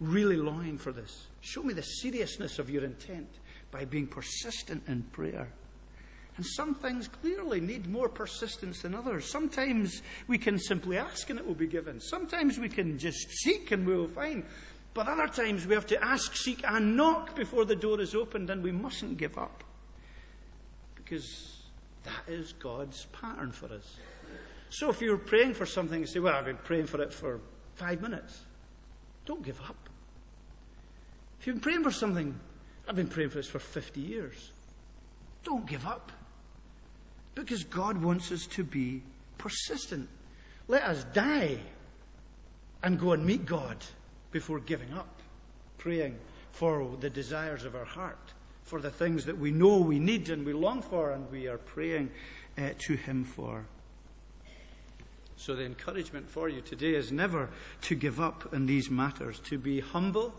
really 0.00 0.36
longing 0.36 0.78
for 0.78 0.92
this. 0.92 1.26
Show 1.40 1.62
me 1.62 1.74
the 1.74 1.82
seriousness 1.82 2.58
of 2.58 2.70
your 2.70 2.84
intent 2.84 3.28
by 3.70 3.84
being 3.84 4.06
persistent 4.06 4.82
in 4.86 5.02
prayer. 5.04 5.48
And 6.36 6.46
some 6.46 6.74
things 6.74 7.08
clearly 7.08 7.60
need 7.60 7.88
more 7.88 8.08
persistence 8.08 8.82
than 8.82 8.94
others. 8.94 9.28
Sometimes 9.28 10.02
we 10.28 10.38
can 10.38 10.56
simply 10.56 10.96
ask 10.96 11.28
and 11.30 11.38
it 11.38 11.44
will 11.44 11.54
be 11.54 11.66
given. 11.66 12.00
Sometimes 12.00 12.58
we 12.58 12.68
can 12.68 12.96
just 12.96 13.28
seek 13.42 13.72
and 13.72 13.84
we 13.84 13.96
will 13.96 14.06
find. 14.06 14.44
But 14.98 15.06
other 15.06 15.28
times 15.28 15.64
we 15.64 15.76
have 15.76 15.86
to 15.86 16.04
ask, 16.04 16.34
seek, 16.34 16.68
and 16.68 16.96
knock 16.96 17.36
before 17.36 17.64
the 17.64 17.76
door 17.76 18.00
is 18.00 18.16
opened, 18.16 18.50
and 18.50 18.64
we 18.64 18.72
mustn't 18.72 19.16
give 19.16 19.38
up. 19.38 19.62
Because 20.96 21.62
that 22.02 22.24
is 22.26 22.52
God's 22.54 23.06
pattern 23.12 23.52
for 23.52 23.66
us. 23.66 23.94
So 24.70 24.90
if 24.90 25.00
you're 25.00 25.16
praying 25.16 25.54
for 25.54 25.66
something 25.66 26.00
and 26.00 26.08
say, 26.08 26.18
Well, 26.18 26.34
I've 26.34 26.46
been 26.46 26.56
praying 26.56 26.86
for 26.86 27.00
it 27.00 27.14
for 27.14 27.38
five 27.76 28.02
minutes, 28.02 28.40
don't 29.24 29.40
give 29.40 29.60
up. 29.60 29.88
If 31.38 31.46
you've 31.46 31.54
been 31.54 31.62
praying 31.62 31.84
for 31.84 31.92
something, 31.92 32.34
I've 32.88 32.96
been 32.96 33.06
praying 33.06 33.30
for 33.30 33.36
this 33.36 33.46
for 33.46 33.60
50 33.60 34.00
years, 34.00 34.50
don't 35.44 35.64
give 35.64 35.86
up. 35.86 36.10
Because 37.36 37.62
God 37.62 38.02
wants 38.02 38.32
us 38.32 38.46
to 38.46 38.64
be 38.64 39.04
persistent. 39.38 40.08
Let 40.66 40.82
us 40.82 41.04
die 41.04 41.60
and 42.82 42.98
go 42.98 43.12
and 43.12 43.24
meet 43.24 43.46
God 43.46 43.76
before 44.30 44.60
giving 44.60 44.92
up, 44.92 45.20
praying 45.78 46.18
for 46.52 46.96
the 47.00 47.10
desires 47.10 47.64
of 47.64 47.74
our 47.74 47.84
heart, 47.84 48.32
for 48.62 48.80
the 48.80 48.90
things 48.90 49.24
that 49.24 49.38
we 49.38 49.50
know 49.50 49.78
we 49.78 49.98
need 49.98 50.28
and 50.28 50.44
we 50.44 50.52
long 50.52 50.82
for, 50.82 51.12
and 51.12 51.30
we 51.30 51.46
are 51.46 51.58
praying 51.58 52.10
uh, 52.56 52.70
to 52.78 52.94
Him 52.94 53.24
for. 53.24 53.64
So, 55.36 55.54
the 55.54 55.64
encouragement 55.64 56.28
for 56.28 56.48
you 56.48 56.60
today 56.60 56.94
is 56.94 57.12
never 57.12 57.48
to 57.82 57.94
give 57.94 58.20
up 58.20 58.52
in 58.52 58.66
these 58.66 58.90
matters, 58.90 59.38
to 59.40 59.56
be 59.56 59.80
humble 59.80 60.34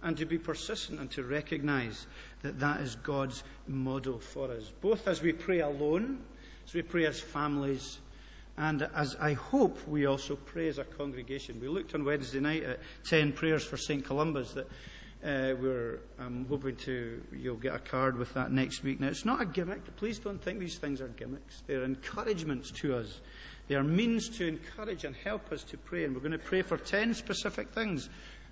and 0.00 0.16
to 0.16 0.24
be 0.24 0.38
persistent 0.38 1.00
and 1.00 1.10
to 1.10 1.24
recognize 1.24 2.06
that 2.42 2.60
that 2.60 2.80
is 2.80 2.94
God's 2.94 3.42
model 3.66 4.18
for 4.20 4.50
us, 4.52 4.70
both 4.80 5.08
as 5.08 5.22
we 5.22 5.32
pray 5.32 5.60
alone, 5.60 6.20
as 6.66 6.74
we 6.74 6.82
pray 6.82 7.06
as 7.06 7.18
families, 7.18 7.98
and 8.56 8.88
as 8.94 9.16
I 9.20 9.32
hope 9.32 9.86
we 9.88 10.06
also 10.06 10.36
pray 10.36 10.68
as 10.68 10.78
a 10.78 10.84
congregation. 10.84 11.60
We 11.60 11.68
looked 11.68 11.94
on 11.94 12.04
Wednesday 12.04 12.40
night 12.40 12.62
at 12.62 12.80
10 13.06 13.32
prayers 13.32 13.64
for 13.64 13.76
St. 13.76 14.04
Columba's 14.04 14.54
that 14.54 14.66
uh, 15.24 15.56
we're 15.60 16.00
hoping 16.48 16.76
to 16.76 17.22
you'll 17.32 17.56
get 17.56 17.74
a 17.74 17.78
card 17.78 18.16
with 18.16 18.32
that 18.34 18.52
next 18.52 18.84
week. 18.84 19.00
Now 19.00 19.08
it's 19.08 19.24
not 19.24 19.40
a 19.40 19.46
gimmick. 19.46 19.96
Please 19.96 20.18
don't 20.18 20.42
think 20.42 20.60
these 20.60 20.78
things 20.78 21.00
are 21.00 21.08
gimmicks. 21.08 21.62
They're 21.66 21.82
encouragements 21.82 22.70
to 22.82 22.96
us. 22.96 23.20
They 23.66 23.74
are 23.74 23.82
means 23.82 24.28
to 24.36 24.46
encourage 24.46 25.04
and 25.04 25.16
help 25.16 25.50
us 25.50 25.64
to 25.64 25.78
pray. 25.78 26.04
And 26.04 26.14
we're 26.14 26.20
going 26.20 26.32
to 26.32 26.38
pray 26.38 26.62
for 26.62 26.76
10 26.76 27.14
specific 27.14 27.70
things 27.70 28.10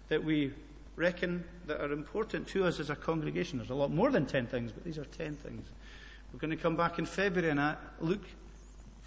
that 0.08 0.24
we 0.24 0.52
reckon 0.96 1.44
that 1.66 1.80
are 1.80 1.92
important 1.92 2.48
to 2.48 2.64
us 2.64 2.80
as 2.80 2.90
a 2.90 2.96
congregation. 2.96 3.58
There's 3.58 3.70
a 3.70 3.74
lot 3.74 3.90
more 3.90 4.10
than 4.10 4.26
10 4.26 4.46
things, 4.46 4.72
but 4.72 4.84
these 4.84 4.98
are 4.98 5.04
10 5.04 5.36
things. 5.36 5.68
We're 6.32 6.38
going 6.38 6.50
to 6.50 6.56
come 6.56 6.76
back 6.76 6.98
in 6.98 7.04
February 7.04 7.50
and 7.50 7.76
look 8.00 8.22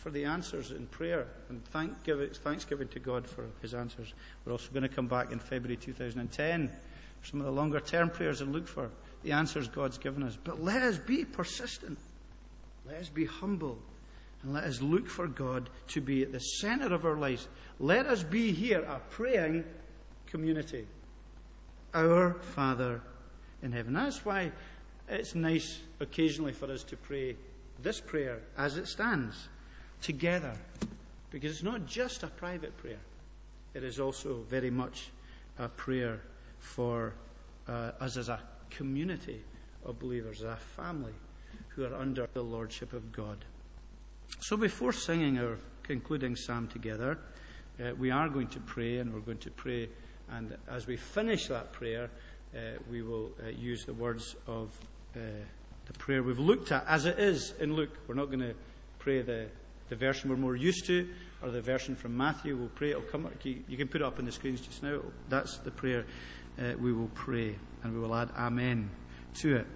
for 0.06 0.12
the 0.12 0.24
answers 0.24 0.70
in 0.70 0.86
prayer 0.86 1.26
and 1.50 1.65
thanksgiving 1.65 2.88
to 2.89 3.00
God 3.00 3.26
for 3.26 3.46
his 3.63 3.74
answers. 3.74 4.13
We're 4.46 4.52
also 4.52 4.70
going 4.72 4.84
to 4.84 4.88
come 4.88 5.08
back 5.08 5.32
in 5.32 5.39
February 5.39 5.78
2010 5.78 6.68
for 7.22 7.28
some 7.28 7.39
of 7.39 7.48
the 7.48 7.52
longer 7.52 7.80
term 7.80 8.12
prayers 8.12 8.39
and 8.39 8.54
look 8.54 8.68
for 8.68 8.91
the 9.24 9.32
answers 9.32 9.68
God's 9.68 9.98
given 9.98 10.22
us. 10.22 10.38
But 10.44 10.62
let 10.62 10.84
us 10.84 11.00
be 11.00 11.26
persistent. 11.26 11.98
Let 12.86 12.98
us 12.98 13.10
be 13.10 13.26
humble. 13.26 13.80
And 14.44 14.54
let 14.54 14.65
us 14.65 14.80
look 14.80 15.10
for 15.10 15.26
God 15.26 15.72
to 15.88 16.02
be 16.02 16.22
at 16.22 16.32
the 16.32 16.39
center 16.39 16.94
of 16.94 17.04
our 17.04 17.18
lives. 17.18 17.48
Let 17.80 18.06
us 18.06 18.22
be 18.22 18.52
here 18.52 18.82
a 18.82 19.00
praying 19.10 19.63
community. 20.28 20.86
Our 21.96 22.36
Father 22.54 23.02
in 23.63 23.72
heaven. 23.72 23.94
That's 23.94 24.24
why 24.24 24.52
it's 25.10 25.34
nice 25.34 25.80
occasionally 26.00 26.54
for 26.54 26.72
us 26.72 26.84
to 26.84 26.96
pray 26.96 27.38
this 27.82 28.00
prayer 28.00 28.41
as 28.56 28.78
it 28.78 28.88
stands 28.88 29.50
together. 30.06 30.54
Because 31.32 31.52
it's 31.52 31.63
not 31.63 31.88
just 31.88 32.22
a 32.22 32.28
private 32.28 32.78
prayer, 32.78 33.00
it 33.74 33.84
is 33.84 34.00
also 34.00 34.46
very 34.48 34.70
much 34.70 35.10
a 35.58 35.68
prayer 35.68 36.22
for 36.60 37.13
uh, 37.68 37.91
us 38.00 38.15
as 38.15 38.30
a 38.30 38.39
community 38.70 39.41
of 39.84 40.00
believers, 40.00 40.41
as 40.41 40.54
a 40.54 40.56
family 40.56 41.13
who 41.70 41.84
are 41.84 41.96
under 41.96 42.30
the 42.34 42.44
Lordship 42.44 42.94
of 42.94 43.12
God. 43.12 43.44
So 44.39 44.56
before 44.56 44.94
singing 44.94 45.39
our 45.39 45.58
concluding 45.84 46.36
psalm 46.36 46.68
together, 46.68 47.18
uh, 47.80 47.96
we 47.98 48.12
are 48.12 48.30
going 48.30 48.48
to 48.50 48.60
pray 48.60 49.00
and 49.00 49.12
we're 49.13 49.20
going 49.22 49.39
to 49.39 49.52
pray. 49.52 49.89
And 50.30 50.56
as 50.70 50.86
we 50.86 50.98
finish 50.98 51.48
that 51.48 51.74
prayer, 51.74 52.10
uh, 52.56 52.60
we 52.89 53.02
will 53.02 53.32
uh, 53.44 53.50
use 53.50 53.86
the 53.86 53.94
words 53.94 54.36
of 54.48 54.70
uh, 55.15 55.20
the 55.86 55.94
prayer 55.94 56.22
we've 56.22 56.39
looked 56.39 56.72
at 56.72 56.86
as 56.88 57.06
it 57.06 57.20
is 57.20 57.54
in 57.60 57.74
Luke. 57.74 57.98
We're 58.08 58.15
not 58.15 58.28
going 58.28 58.39
to 58.39 58.56
pray 59.00 59.22
the, 59.22 59.48
the 59.89 59.95
version 59.95 60.30
we're 60.30 60.36
more 60.38 60.56
used 60.56 60.86
to 60.88 61.08
or 61.41 61.52
the 61.52 61.62
version 61.62 61.95
from 61.95 62.15
Matthew. 62.15 62.56
We'll 62.56 62.69
pray. 62.69 62.91
It'll 62.91 63.02
come, 63.04 63.30
you 63.43 63.78
can 63.78 63.88
put 63.88 64.02
it 64.02 64.06
up 64.06 64.19
on 64.19 64.26
the 64.26 64.32
screens 64.32 64.62
just 64.62 64.84
now. 64.84 65.00
That's 65.30 65.58
the 65.60 65.71
prayer 65.71 66.06
uh, 66.60 66.74
we 66.80 66.93
will 66.93 67.12
pray. 67.13 67.56
And 67.84 67.93
we 67.93 68.00
will 68.00 68.15
add 68.15 68.32
Amen 68.38 68.89
to 69.41 69.58
it. 69.58 69.67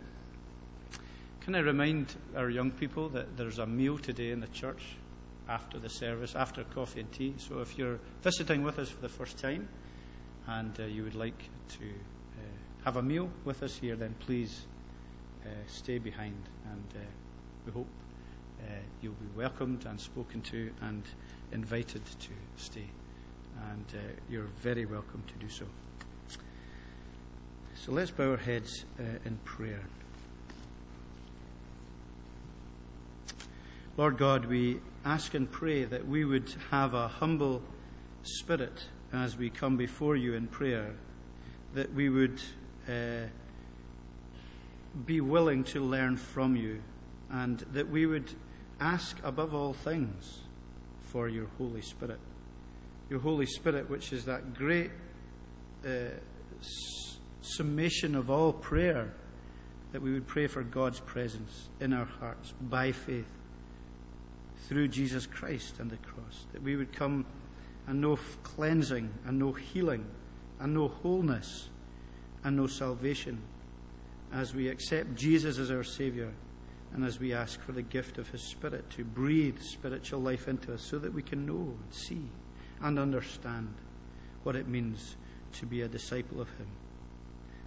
Can 1.41 1.55
I 1.55 1.59
remind 1.59 2.15
our 2.35 2.49
young 2.49 2.71
people 2.71 3.09
that 3.09 3.37
there's 3.37 3.59
a 3.59 3.65
meal 3.65 3.97
today 3.97 4.31
in 4.31 4.39
the 4.39 4.47
church 4.47 4.83
after 5.49 5.79
the 5.79 5.89
service, 5.89 6.35
after 6.35 6.63
coffee 6.63 7.01
and 7.01 7.11
tea. 7.11 7.33
So 7.37 7.59
if 7.59 7.77
you're 7.77 7.99
visiting 8.21 8.63
with 8.63 8.77
us 8.79 8.89
for 8.89 9.01
the 9.01 9.09
first 9.09 9.37
time 9.37 9.67
and 10.47 10.79
uh, 10.79 10.83
you 10.83 11.03
would 11.03 11.15
like 11.15 11.49
to 11.69 11.85
uh, 11.85 12.41
have 12.85 12.97
a 12.97 13.01
meal 13.01 13.29
with 13.43 13.63
us 13.63 13.75
here, 13.75 13.95
then 13.95 14.15
please 14.19 14.67
uh, 15.43 15.49
stay 15.67 15.97
behind. 15.97 16.37
And 16.71 16.83
uh, 16.95 16.99
we 17.65 17.71
hope 17.71 17.87
uh, 18.61 18.71
you'll 19.01 19.13
be 19.13 19.37
welcomed 19.37 19.85
and 19.85 19.99
spoken 19.99 20.41
to 20.41 20.71
and 20.81 21.03
invited 21.51 22.05
to 22.05 22.29
stay. 22.57 22.89
And 23.71 23.85
uh, 23.93 23.99
you're 24.29 24.49
very 24.61 24.85
welcome 24.85 25.23
to 25.27 25.33
do 25.45 25.49
so. 25.49 25.65
So 27.75 27.91
let's 27.91 28.11
bow 28.11 28.31
our 28.31 28.37
heads 28.37 28.85
in 29.25 29.37
prayer. 29.45 29.81
Lord 33.99 34.17
God, 34.17 34.45
we 34.45 34.79
ask 35.03 35.33
and 35.33 35.51
pray 35.51 35.83
that 35.83 36.07
we 36.07 36.23
would 36.23 36.53
have 36.71 36.93
a 36.93 37.07
humble 37.07 37.61
spirit 38.23 38.85
as 39.11 39.35
we 39.35 39.49
come 39.49 39.75
before 39.75 40.15
you 40.15 40.35
in 40.35 40.47
prayer, 40.47 40.93
that 41.73 41.93
we 41.93 42.09
would 42.09 42.39
uh, 42.87 43.27
be 45.05 45.19
willing 45.19 45.63
to 45.65 45.81
learn 45.81 46.15
from 46.15 46.55
you, 46.55 46.81
and 47.29 47.59
that 47.73 47.89
we 47.89 48.05
would 48.05 48.33
ask 48.79 49.17
above 49.23 49.53
all 49.53 49.73
things 49.73 50.41
for 51.01 51.27
your 51.27 51.47
Holy 51.57 51.81
Spirit. 51.81 52.19
Your 53.09 53.19
Holy 53.19 53.45
Spirit, 53.45 53.89
which 53.89 54.13
is 54.13 54.25
that 54.25 54.53
great 54.53 54.91
uh, 55.85 56.09
summation 57.41 58.15
of 58.15 58.29
all 58.29 58.53
prayer, 58.53 59.13
that 59.91 60.01
we 60.01 60.13
would 60.13 60.27
pray 60.27 60.47
for 60.47 60.61
God's 60.61 60.99
presence 60.99 61.69
in 61.79 61.93
our 61.93 62.05
hearts 62.05 62.53
by 62.61 62.91
faith 62.91 63.27
through 64.67 64.87
Jesus 64.89 65.25
Christ 65.25 65.79
and 65.79 65.89
the 65.89 65.97
cross, 65.97 66.45
that 66.53 66.61
we 66.61 66.75
would 66.75 66.93
come 66.93 67.25
and 67.87 68.01
know 68.01 68.19
cleansing 68.43 69.09
and 69.25 69.39
know 69.39 69.51
healing 69.51 70.05
and 70.59 70.75
know 70.75 70.89
wholeness 70.89 71.69
and 72.43 72.55
know 72.55 72.67
salvation 72.67 73.41
as 74.31 74.53
we 74.53 74.67
accept 74.67 75.15
Jesus 75.15 75.57
as 75.57 75.71
our 75.71 75.83
Saviour 75.83 76.29
and 76.93 77.05
as 77.05 77.19
we 77.19 77.33
ask 77.33 77.61
for 77.61 77.71
the 77.71 77.81
gift 77.81 78.17
of 78.17 78.29
His 78.29 78.41
Spirit 78.41 78.89
to 78.91 79.03
breathe 79.03 79.59
spiritual 79.61 80.19
life 80.19 80.47
into 80.47 80.73
us 80.73 80.81
so 80.81 80.97
that 80.99 81.13
we 81.13 81.21
can 81.21 81.45
know 81.45 81.53
and 81.53 81.93
see 81.93 82.23
and 82.81 82.97
understand 82.97 83.73
what 84.43 84.55
it 84.55 84.67
means 84.67 85.15
to 85.53 85.65
be 85.65 85.81
a 85.81 85.87
disciple 85.87 86.41
of 86.41 86.49
Him. 86.57 86.67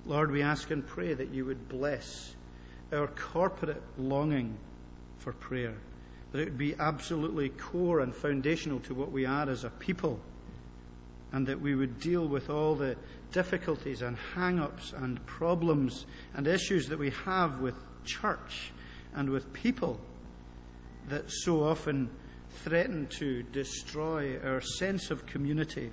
Lord, 0.06 0.30
we 0.30 0.42
ask 0.42 0.70
and 0.70 0.86
pray 0.86 1.14
that 1.14 1.30
you 1.30 1.44
would 1.44 1.68
bless 1.68 2.34
our 2.92 3.06
corporate 3.06 3.82
longing 3.96 4.56
for 5.18 5.32
prayer 5.32 5.74
that 6.32 6.40
it 6.40 6.44
would 6.44 6.58
be 6.58 6.74
absolutely 6.78 7.50
core 7.50 8.00
and 8.00 8.14
foundational 8.14 8.80
to 8.80 8.94
what 8.94 9.12
we 9.12 9.26
are 9.26 9.48
as 9.48 9.64
a 9.64 9.70
people, 9.70 10.18
and 11.30 11.46
that 11.46 11.60
we 11.60 11.74
would 11.74 12.00
deal 12.00 12.26
with 12.26 12.50
all 12.50 12.74
the 12.74 12.96
difficulties 13.30 14.02
and 14.02 14.16
hang 14.34 14.58
ups 14.58 14.92
and 14.96 15.24
problems 15.26 16.06
and 16.34 16.46
issues 16.46 16.88
that 16.88 16.98
we 16.98 17.10
have 17.24 17.60
with 17.60 17.74
church 18.04 18.72
and 19.14 19.30
with 19.30 19.52
people 19.52 20.00
that 21.08 21.30
so 21.30 21.64
often 21.64 22.10
threaten 22.64 23.06
to 23.06 23.42
destroy 23.44 24.38
our 24.44 24.60
sense 24.60 25.10
of 25.10 25.26
community 25.26 25.90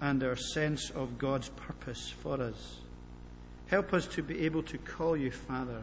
and 0.00 0.22
our 0.22 0.36
sense 0.36 0.90
of 0.90 1.18
God's 1.18 1.48
purpose 1.50 2.10
for 2.10 2.40
us. 2.40 2.80
Help 3.66 3.92
us 3.92 4.06
to 4.08 4.22
be 4.22 4.44
able 4.44 4.62
to 4.64 4.78
call 4.78 5.16
you 5.16 5.30
Father 5.30 5.82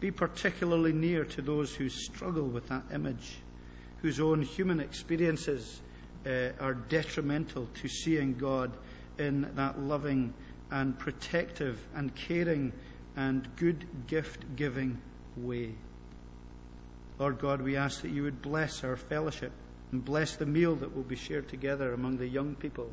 be 0.00 0.10
particularly 0.10 0.92
near 0.92 1.24
to 1.24 1.42
those 1.42 1.74
who 1.74 1.88
struggle 1.88 2.46
with 2.46 2.68
that 2.68 2.84
image, 2.92 3.38
whose 4.00 4.20
own 4.20 4.42
human 4.42 4.80
experiences 4.80 5.80
uh, 6.26 6.50
are 6.60 6.74
detrimental 6.74 7.68
to 7.74 7.88
seeing 7.88 8.34
God 8.34 8.76
in 9.18 9.50
that 9.54 9.80
loving 9.80 10.32
and 10.70 10.96
protective 10.98 11.84
and 11.94 12.14
caring 12.14 12.72
and 13.16 13.48
good 13.56 13.86
gift 14.06 14.44
giving 14.54 15.00
way. 15.36 15.74
Lord 17.18 17.40
God, 17.40 17.62
we 17.62 17.76
ask 17.76 18.02
that 18.02 18.10
you 18.10 18.22
would 18.22 18.40
bless 18.40 18.84
our 18.84 18.96
fellowship 18.96 19.50
and 19.90 20.04
bless 20.04 20.36
the 20.36 20.46
meal 20.46 20.76
that 20.76 20.94
will 20.94 21.02
be 21.02 21.16
shared 21.16 21.48
together 21.48 21.92
among 21.92 22.18
the 22.18 22.28
young 22.28 22.54
people 22.54 22.92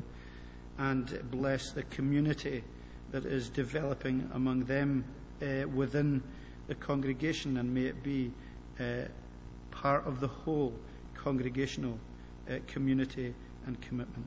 and 0.78 1.30
bless 1.30 1.70
the 1.70 1.84
community 1.84 2.64
that 3.12 3.24
is 3.24 3.48
developing 3.48 4.28
among 4.34 4.64
them 4.64 5.04
uh, 5.40 5.68
within 5.68 6.24
the 6.66 6.74
congregation 6.74 7.56
and 7.56 7.72
may 7.72 7.84
it 7.84 8.02
be 8.02 8.32
uh, 8.80 9.02
part 9.70 10.04
of 10.08 10.18
the 10.18 10.26
whole 10.26 10.74
congregational 11.14 11.96
uh, 12.50 12.54
community 12.66 13.32
and 13.66 13.80
commitment. 13.80 14.26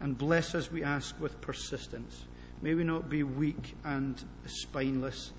And 0.00 0.16
bless 0.16 0.54
us, 0.54 0.72
we 0.72 0.82
ask, 0.82 1.20
with 1.20 1.38
persistence. 1.42 2.24
May 2.62 2.72
we 2.72 2.84
not 2.84 3.10
be 3.10 3.22
weak 3.22 3.74
and 3.84 4.22
spineless, 4.46 5.32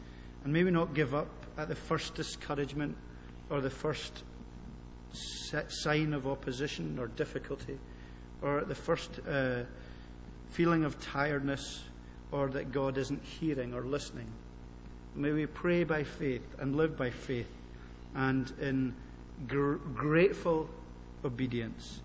and 0.44 0.54
may 0.54 0.64
we 0.64 0.70
not 0.70 0.94
give 0.94 1.16
up 1.16 1.30
at 1.58 1.68
the 1.68 1.76
first 1.76 2.14
discouragement 2.14 2.96
or 3.52 3.62
the 3.62 3.70
first 3.70 4.24
sign 5.68 6.14
of 6.14 6.26
opposition 6.26 6.98
or 6.98 7.08
difficulty, 7.08 7.78
or 8.42 8.62
the 8.62 8.74
first 8.76 9.20
uh, 9.28 9.64
feeling 10.50 10.84
of 10.84 11.00
tiredness 11.02 11.84
or 12.32 12.48
that 12.50 12.72
God 12.72 12.98
isn't 12.98 13.22
hearing 13.24 13.74
or 13.74 13.82
listening. 13.82 14.28
May 15.16 15.32
we 15.32 15.46
pray 15.46 15.84
by 15.84 16.04
faith 16.04 16.48
and 16.60 16.76
live 16.76 16.98
by 16.98 17.10
faith 17.10 17.50
and 18.16 18.52
in 18.62 18.96
gr- 19.48 19.76
grateful 19.76 20.70
obedience. 21.26 22.00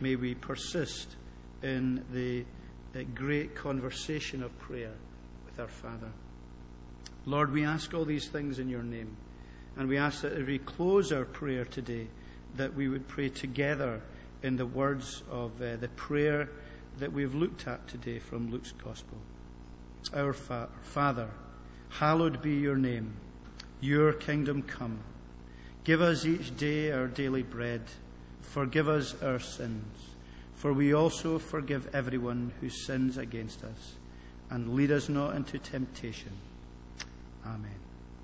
May 0.00 0.16
we 0.16 0.34
persist 0.34 1.16
in 1.62 2.04
the 2.12 2.44
uh, 2.94 3.04
great 3.14 3.54
conversation 3.54 4.42
of 4.42 4.56
prayer 4.58 4.92
with 5.46 5.60
our 5.60 5.68
Father. 5.68 6.10
Lord, 7.24 7.52
we 7.52 7.64
ask 7.64 7.94
all 7.94 8.04
these 8.04 8.28
things 8.28 8.58
in 8.58 8.68
your 8.68 8.82
name. 8.82 9.16
And 9.76 9.88
we 9.88 9.96
ask 9.96 10.22
that 10.22 10.32
as 10.32 10.46
we 10.46 10.58
close 10.58 11.12
our 11.12 11.24
prayer 11.24 11.64
today, 11.64 12.08
that 12.56 12.74
we 12.74 12.88
would 12.88 13.08
pray 13.08 13.28
together 13.28 14.02
in 14.42 14.56
the 14.56 14.66
words 14.66 15.22
of 15.30 15.60
uh, 15.62 15.76
the 15.76 15.88
prayer 15.88 16.48
that 16.98 17.12
we've 17.12 17.34
looked 17.34 17.66
at 17.66 17.88
today 17.88 18.18
from 18.18 18.50
Luke's 18.50 18.72
Gospel. 18.72 19.16
Our 20.14 20.32
fa- 20.32 20.68
Father, 20.82 21.28
Hallowed 21.98 22.40
be 22.40 22.54
your 22.54 22.76
name. 22.76 23.12
Your 23.80 24.14
kingdom 24.14 24.62
come. 24.62 25.00
Give 25.84 26.00
us 26.00 26.24
each 26.24 26.56
day 26.56 26.90
our 26.90 27.06
daily 27.06 27.42
bread. 27.42 27.82
Forgive 28.40 28.88
us 28.88 29.14
our 29.22 29.38
sins, 29.38 29.94
for 30.54 30.72
we 30.72 30.94
also 30.94 31.38
forgive 31.38 31.94
everyone 31.94 32.52
who 32.60 32.70
sins 32.70 33.18
against 33.18 33.62
us. 33.62 33.96
And 34.48 34.74
lead 34.74 34.90
us 34.90 35.08
not 35.08 35.36
into 35.36 35.58
temptation. 35.58 36.32
Amen. 37.44 37.81